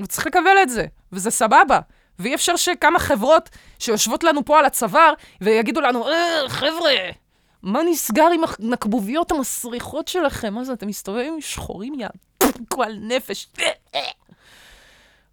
וצריך 0.00 0.26
לקבל 0.26 0.56
את 0.62 0.70
זה, 0.70 0.84
וזה 1.12 1.30
סבבה. 1.30 1.80
ואי 2.18 2.34
אפשר 2.34 2.56
שכמה 2.56 2.98
חברות 2.98 3.48
שיושבות 3.78 4.24
לנו 4.24 4.44
פה 4.44 4.58
על 4.58 4.64
הצוואר 4.64 5.12
ויגידו 5.40 5.80
לנו, 5.80 6.08
אה, 6.08 6.48
חבר'ה, 6.48 6.92
מה 7.62 7.80
נסגר 7.90 8.26
עם 8.34 8.40
הנקבוביות 8.58 9.32
המסריחות 9.32 10.08
שלכם? 10.08 10.54
מה 10.54 10.64
זה, 10.64 10.72
אתם 10.72 10.86
מסתובבים 10.88 11.34
עם 11.34 11.40
שחורים, 11.40 11.94
יא 12.00 12.08
גועל 12.70 12.98
נפש. 13.00 13.46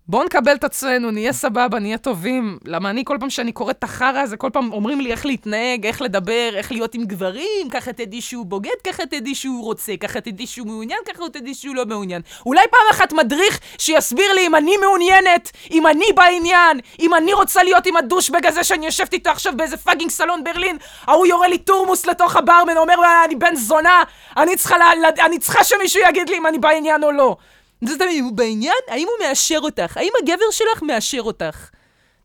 בואו 0.10 0.24
נקבל 0.24 0.56
את 0.56 0.63
עצמנו, 0.63 1.12
נהיה 1.12 1.34
סבבה, 1.34 1.80
נהיה 1.80 1.98
טובים. 1.98 2.58
למה 2.65 2.89
אני, 2.89 3.06
כל 3.06 3.17
פעם 3.19 3.30
שאני 3.30 3.52
קוראת 3.52 3.76
את 3.80 3.84
החרא 3.84 4.19
הזה, 4.19 4.38
כל 4.38 4.50
פעם 4.54 4.74
אומרים 4.74 5.02
לי 5.02 5.12
איך 5.12 5.26
להתנהג, 5.26 5.86
איך 5.86 6.02
לדבר, 6.02 6.50
איך 6.56 6.72
להיות 6.72 6.95
עם 6.95 7.06
גברים, 7.06 7.69
ככה 7.72 7.93
תדעי 7.93 8.22
שהוא 8.22 8.45
בוגד, 8.45 8.82
ככה 8.88 9.06
תדעי 9.06 9.36
שהוא 9.36 9.63
רוצה, 9.63 9.91
ככה 10.00 10.22
תדעי 10.22 10.48
שהוא 10.48 10.67
מעוניין, 10.67 11.00
ככה 11.06 11.24
תדעי 11.34 11.54
שהוא 11.54 11.76
לא 11.76 11.86
מעוניין. 11.86 12.22
אולי 12.45 12.62
פעם 12.72 12.82
אחת 12.91 13.13
מדריך 13.13 13.60
שיסביר 13.78 14.34
לי 14.34 14.48
אם 14.48 14.56
אני 14.56 14.78
מעוניינת, 14.78 15.52
אם 15.72 15.88
אני 15.88 16.06
בעניין, 16.15 16.80
אם 17.00 17.13
אני 17.13 17.34
רוצה 17.34 17.63
להיות 17.63 17.86
עם 17.86 17.95
ה 17.95 18.00
douchebag 18.00 18.45
הזה 18.45 18.63
שאני 18.63 18.86
יושבת 18.86 19.13
איתו 19.13 19.30
עכשיו 19.30 19.54
באיזה 19.58 19.78
fucking 19.77 20.12
סלון 20.12 20.43
ברלין, 20.43 20.78
ההוא 21.08 21.26
יורה 21.26 21.48
לי 21.48 21.58
תורמוס 21.58 22.06
לתוך 22.06 22.36
הברמן, 22.36 22.78
אומר, 22.78 22.95
"וואלה, 22.98 23.24
אני 23.26 23.36
בן 23.36 23.56
זונה, 23.56 24.04
אני 24.38 24.56
צריכה, 24.56 24.78
לה, 24.78 25.10
אני 25.26 25.39
צריכה 25.39 25.63
שמישהו 25.63 26.02
יגיד 26.10 26.30
לי 26.30 26.38
אם 26.38 26.48
אני 26.48 26.60
בעניין 26.60 27.04
או 27.04 27.12
לא. 27.12 27.36
זה 27.83 27.97
תמיד, 27.99 28.23
הוא 28.23 28.31
בעניין? 28.31 28.73
האם 28.87 29.07
הוא 29.07 29.27
מאשר 29.27 29.59
אותך? 29.59 29.97
האם 29.97 30.11
הגבר 30.23 30.51
שלך 30.51 30.83
מאשר 30.83 31.21
אותך? 31.21 31.69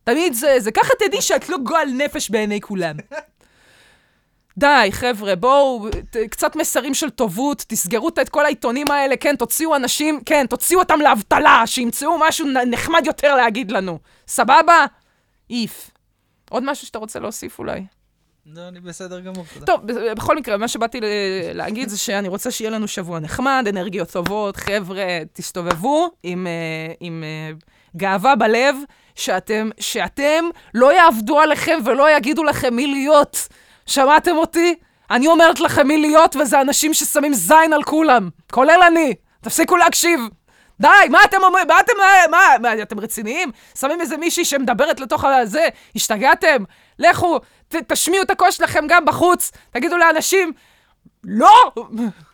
תמיד 0.03 0.33
זה, 0.33 0.55
זה 0.59 0.71
ככה 0.71 0.93
תדעי 0.99 1.21
שאת 1.21 1.49
לא 1.49 1.57
גועל 1.57 1.89
נפש 1.89 2.29
בעיני 2.29 2.61
כולם. 2.61 2.95
די, 4.57 4.89
חבר'ה, 4.91 5.35
בואו, 5.35 5.87
קצת 6.29 6.55
מסרים 6.55 6.93
של 6.93 7.09
טובות, 7.09 7.65
תסגרו 7.67 8.09
את 8.21 8.29
כל 8.29 8.45
העיתונים 8.45 8.91
האלה, 8.91 9.17
כן, 9.17 9.35
תוציאו 9.35 9.75
אנשים, 9.75 10.19
כן, 10.25 10.45
תוציאו 10.47 10.79
אותם 10.79 10.99
לאבטלה, 11.01 11.63
שימצאו 11.65 12.17
משהו 12.19 12.47
נחמד 12.67 13.05
יותר 13.05 13.35
להגיד 13.35 13.71
לנו. 13.71 13.99
סבבה? 14.27 14.85
איף. 15.49 15.91
עוד 16.49 16.63
משהו 16.63 16.87
שאתה 16.87 16.99
רוצה 16.99 17.19
להוסיף 17.19 17.59
אולי? 17.59 17.85
לא, 18.53 18.67
אני 18.67 18.79
בסדר 18.79 19.19
גמור, 19.19 19.45
תודה. 19.53 19.65
טוב, 19.65 19.81
בכל 20.15 20.35
מקרה, 20.35 20.57
מה 20.57 20.67
שבאתי 20.67 20.99
להגיד 21.53 21.89
זה 21.89 21.97
שאני 21.97 22.27
רוצה 22.27 22.51
שיהיה 22.51 22.71
לנו 22.71 22.87
שבוע 22.87 23.19
נחמד, 23.19 23.65
אנרגיות 23.69 24.11
טובות, 24.11 24.55
חבר'ה, 24.55 25.05
תסתובבו 25.33 26.09
עם, 26.23 26.47
אה, 26.47 26.93
עם 26.99 27.23
אה, 27.23 27.51
גאווה 27.95 28.35
בלב, 28.35 28.75
שאתם, 29.15 29.69
שאתם 29.79 30.45
לא 30.73 30.93
יעבדו 30.93 31.39
עליכם 31.39 31.79
ולא 31.85 32.17
יגידו 32.17 32.43
לכם 32.43 32.75
מי 32.75 32.87
להיות. 32.87 33.47
שמעתם 33.85 34.35
אותי? 34.35 34.75
אני 35.11 35.27
אומרת 35.27 35.59
לכם 35.59 35.87
מי 35.87 35.97
להיות, 35.97 36.35
וזה 36.35 36.61
אנשים 36.61 36.93
ששמים 36.93 37.33
זין 37.33 37.73
על 37.73 37.83
כולם, 37.83 38.29
כולל 38.51 38.79
אני. 38.87 39.13
תפסיקו 39.41 39.77
להקשיב. 39.77 40.19
די, 40.79 40.87
מה 41.09 41.23
אתם 41.23 41.37
אומרים? 41.43 41.67
מה 41.67 41.79
אתם, 41.79 41.93
מה, 42.31 42.37
מה, 42.61 42.81
אתם 42.81 42.99
רציניים? 42.99 43.51
שמים 43.79 44.01
איזה 44.01 44.17
מישהי 44.17 44.45
שמדברת 44.45 44.99
לתוך 44.99 45.23
הזה? 45.23 45.67
השתגעתם? 45.95 46.63
לכו, 46.99 47.39
ת, 47.67 47.75
תשמיעו 47.75 48.23
את 48.23 48.29
הקול 48.29 48.51
שלכם 48.51 48.85
גם 48.87 49.05
בחוץ, 49.05 49.51
תגידו 49.71 49.97
לאנשים, 49.97 50.53
לא 51.23 51.71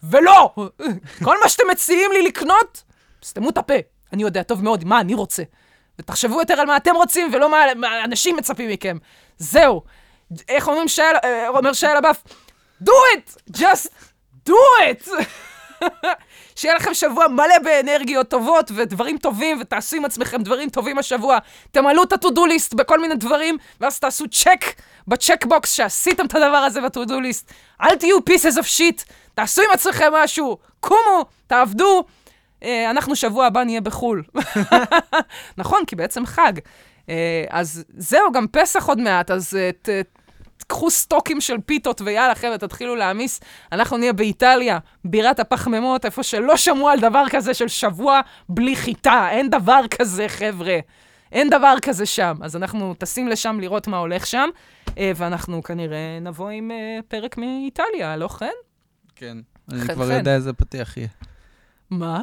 ולא. 0.04 0.54
כל 1.24 1.38
מה 1.44 1.50
שאתם 1.50 1.64
מציעים 1.72 2.12
לי 2.12 2.22
לקנות, 2.22 2.84
סתמו 3.24 3.50
את 3.50 3.58
הפה. 3.58 3.74
אני 4.14 4.24
יודע 4.24 4.44
טוב 4.44 4.64
מאוד 4.64 4.86
מה 4.86 5.00
אני 5.00 5.14
רוצה. 5.14 5.44
ותחשבו 6.00 6.40
יותר 6.40 6.54
על 6.54 6.68
מה 6.68 6.78
אתם 6.78 6.96
רוצים 6.96 7.30
ולא 7.34 7.52
מה, 7.52 7.66
מה 7.76 8.04
אנשים 8.04 8.36
מצפים 8.36 8.70
מכם. 8.70 8.98
זהו. 9.38 9.84
איך 10.50 10.68
אומרים 10.68 10.88
שי, 10.88 11.02
אה, 11.02 11.48
אומר 11.48 11.74
שי 11.74 11.88
לבף? 11.98 12.24
do 12.84 12.92
it! 13.16 13.58
just 13.58 13.88
do 14.50 14.54
it! 14.82 15.10
שיהיה 16.56 16.76
לכם 16.76 16.94
שבוע 16.94 17.28
מלא 17.28 17.60
באנרגיות 17.64 18.30
טובות 18.30 18.72
ודברים 18.76 19.18
טובים, 19.18 19.58
ותעשו 19.62 19.96
עם 19.98 20.06
עצמכם 20.06 20.44
דברים 20.44 20.70
טובים 20.70 20.98
השבוע. 20.98 21.38
תמלאו 21.72 22.04
את 22.04 22.14
ה-to-do 22.14 22.40
list 22.40 22.76
בכל 22.76 23.00
מיני 23.00 23.16
דברים, 23.16 23.58
ואז 23.82 24.00
תעשו 24.00 24.26
check 24.28 24.66
ב 25.08 25.14
check 25.14 25.46
box 25.46 25.72
שעשיתם 25.72 26.26
את 26.26 26.36
הדבר 26.36 26.58
הזה 26.58 26.82
ב-to-do 26.82 27.12
list. 27.12 27.54
אל 27.82 27.96
תהיו 27.96 28.18
pieces 28.18 28.58
of 28.58 28.78
shit, 28.78 29.04
תעשו 29.34 29.62
עם 29.62 29.70
עצמכם 29.74 30.14
משהו, 30.14 30.58
קומו, 30.80 31.26
תעבדו. 31.48 32.04
אה, 32.64 32.90
אנחנו 32.90 33.16
שבוע 33.16 33.46
הבא 33.46 33.64
נהיה 33.64 33.82
בחו"ל. 33.82 34.24
נכון, 35.58 35.80
כי 35.88 35.96
בעצם 35.96 36.26
חג. 36.26 36.54
אה, 37.10 37.44
אז 37.50 37.84
זהו, 37.98 38.32
גם 38.32 38.48
פסח 38.52 38.88
עוד 38.88 39.00
מעט, 39.00 39.32
אז 39.32 39.56
אה, 39.56 39.70
ת, 39.82 39.90
קחו 40.72 40.90
סטוקים 40.90 41.42
של 41.42 41.58
פיתות 41.66 42.02
ויאללה, 42.02 42.36
חבר'ה, 42.36 42.58
תתחילו 42.58 42.96
להעמיס. 42.96 43.40
אנחנו 43.72 43.98
נהיה 43.98 44.14
באיטליה, 44.14 44.80
בירת 45.06 45.40
הפחמימות, 45.40 46.06
איפה 46.06 46.24
שלא 46.24 46.58
שמעו 46.58 46.90
על 46.90 47.00
דבר 47.00 47.24
כזה 47.30 47.54
של 47.54 47.68
שבוע 47.68 48.22
בלי 48.50 48.76
חיטה. 48.76 49.28
אין 49.32 49.50
דבר 49.50 49.82
כזה, 50.00 50.30
חבר'ה. 50.30 50.80
אין 51.32 51.50
דבר 51.50 51.76
כזה 51.82 52.06
שם. 52.06 52.36
אז 52.42 52.56
אנחנו 52.56 52.94
טסים 52.94 53.28
לשם 53.28 53.60
לראות 53.60 53.88
מה 53.88 53.98
הולך 53.98 54.28
שם, 54.28 54.50
אה, 54.98 55.12
ואנחנו 55.16 55.64
כנראה 55.64 56.20
נבוא 56.22 56.50
עם 56.50 56.72
אה, 56.72 57.00
פרק 57.08 57.38
מאיטליה, 57.38 58.18
לא 58.18 58.28
כן? 58.28 58.52
כן. 59.16 59.38
אני 59.72 59.88
כבר. 59.88 60.12
יודע 60.12 60.36
איזה 60.36 60.54
פתיח 60.54 60.98
יהיה. 60.98 61.10
מה? 61.90 62.22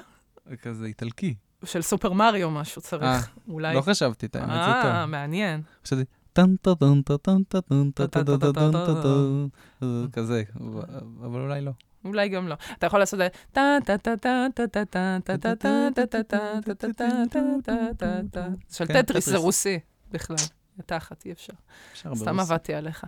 כזה 0.62 0.86
איטלקי. 0.86 1.34
של 1.64 1.82
סופר 1.82 2.12
מריו 2.12 2.50
משהו 2.50 2.82
צריך. 2.82 3.02
אה, 3.02 3.20
אולי. 3.48 3.74
לא 3.74 3.80
חשבתי 3.80 4.26
את 4.26 4.36
האמת, 4.36 4.48
זה 4.48 4.82
טוב. 4.82 4.90
אה, 4.90 5.06
מעניין. 5.06 5.62
חשבתי, 5.84 6.04
כזה, 10.12 10.42
אבל 11.20 11.40
אולי 11.40 11.60
לא. 11.60 11.70
אולי 12.04 12.28
גם 12.28 12.48
לא. 12.48 12.54
אתה 12.78 12.86
יכול 12.86 12.98
לעשות 12.98 13.20
של 18.72 18.86
טטריס, 18.86 19.28
זה 19.28 19.36
רוסי 19.36 19.78
בכלל. 20.10 20.36
תחת, 20.86 21.26
אי 21.26 21.32
אפשר. 21.32 21.52
סתם 22.14 22.40
עבדתי 22.40 22.74
עליך. 22.74 23.04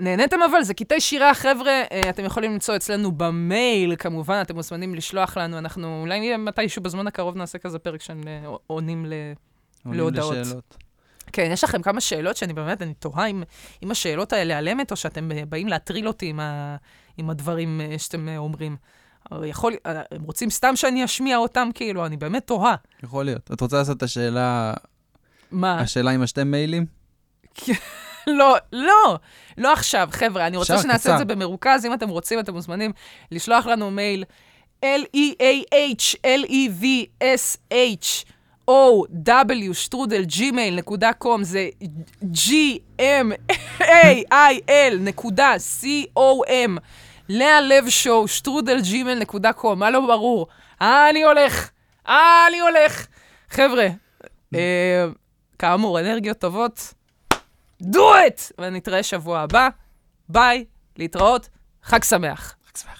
נהניתם 0.00 0.36
אבל, 0.50 0.62
זה 0.62 0.74
קטעי 0.74 1.00
שירה, 1.00 1.34
חבר'ה. 1.34 1.82
אתם 2.10 2.24
יכולים 2.24 2.52
למצוא 2.52 2.76
אצלנו 2.76 3.12
במייל, 3.12 3.96
כמובן, 3.96 4.40
אתם 4.42 4.54
מוזמנים 4.54 4.94
לשלוח 4.94 5.36
לנו. 5.36 5.58
אנחנו 5.58 6.00
אולי 6.00 6.36
מתישהו 6.36 6.82
בזמן 6.82 7.06
הקרוב 7.06 7.36
נעשה 7.36 7.58
כזה 7.58 7.78
פרק 7.78 8.02
שהם 8.02 8.20
עונים 8.66 9.06
להודעות. 9.86 10.24
עונים 10.28 10.42
לשאלות. 10.42 10.76
כן, 11.32 11.48
יש 11.52 11.64
לכם 11.64 11.82
כמה 11.82 12.00
שאלות 12.00 12.36
שאני 12.36 12.52
באמת, 12.52 12.82
אני 12.82 12.94
תוהה 12.94 13.26
אם, 13.26 13.42
אם 13.82 13.90
השאלות 13.90 14.32
האלה 14.32 14.58
על 14.58 14.68
אמת, 14.68 14.90
או 14.90 14.96
שאתם 14.96 15.32
אה, 15.32 15.42
באים 15.48 15.68
להטריל 15.68 16.08
אותי 16.08 16.26
עם, 16.26 16.40
ה, 16.40 16.76
עם 17.16 17.30
הדברים 17.30 17.80
אה, 17.80 17.98
שאתם 17.98 18.28
אה, 18.28 18.36
אומרים. 18.38 18.76
יכול, 19.44 19.72
הם 19.84 20.22
רוצים 20.22 20.50
סתם 20.50 20.76
שאני 20.76 21.04
אשמיע 21.04 21.36
אותם, 21.36 21.68
כאילו, 21.74 22.06
אני 22.06 22.16
באמת 22.16 22.46
תוהה. 22.46 22.74
יכול 23.02 23.24
להיות. 23.24 23.50
את 23.52 23.60
רוצה 23.60 23.76
לעשות 23.76 23.96
את 23.96 24.02
השאלה, 24.02 24.72
מה? 25.50 25.80
השאלה 25.80 26.10
עם 26.10 26.22
השתי 26.22 26.44
מיילים? 26.44 26.86
לא, 28.26 28.56
לא, 28.72 29.18
לא 29.58 29.72
עכשיו, 29.72 30.08
חבר'ה, 30.12 30.46
אני 30.46 30.56
רוצה 30.56 30.78
שנעשה 30.78 30.98
קצר. 30.98 31.12
את 31.12 31.18
זה 31.18 31.24
במרוכז, 31.24 31.86
אם 31.86 31.94
אתם 31.94 32.08
רוצים, 32.08 32.40
אתם 32.40 32.52
מוזמנים 32.52 32.92
לשלוח 33.30 33.66
לנו 33.66 33.90
מייל 33.90 34.24
E 34.24 34.86
l-e-a-h, 34.86 36.16
l-e-v-s-h, 36.24 38.06
o-w, 38.70 39.74
שטרודל, 39.74 40.24
Gmail, 40.24 40.76
נקודה 40.76 41.12
com, 41.12 41.44
זה 41.44 41.68
g-m-a-i-l, 42.22 43.84
נקודה, 45.00 45.54
c-o-m, 45.82 46.78
לאה 47.28 47.60
לב 47.60 47.88
show, 47.88 48.28
שטרודל, 48.28 48.78
מה 49.76 49.90
לא 49.90 50.00
ברור? 50.06 50.46
אה, 50.82 51.10
אני 51.10 51.22
הולך, 51.22 51.70
אה, 52.08 52.46
אני 52.48 52.60
הולך. 52.60 53.06
חבר'ה, 53.50 53.88
אה, 54.54 55.06
כאמור, 55.58 56.00
אנרגיות 56.00 56.38
טובות, 56.38 56.94
do 57.82 57.98
it! 57.98 58.52
ונתראה 58.58 59.02
שבוע 59.02 59.40
הבא. 59.40 59.68
ביי, 60.28 60.64
להתראות, 60.96 61.48
חג 61.82 62.04
שמח. 62.04 62.56
רק 62.68 62.76
שמח. 62.76 62.99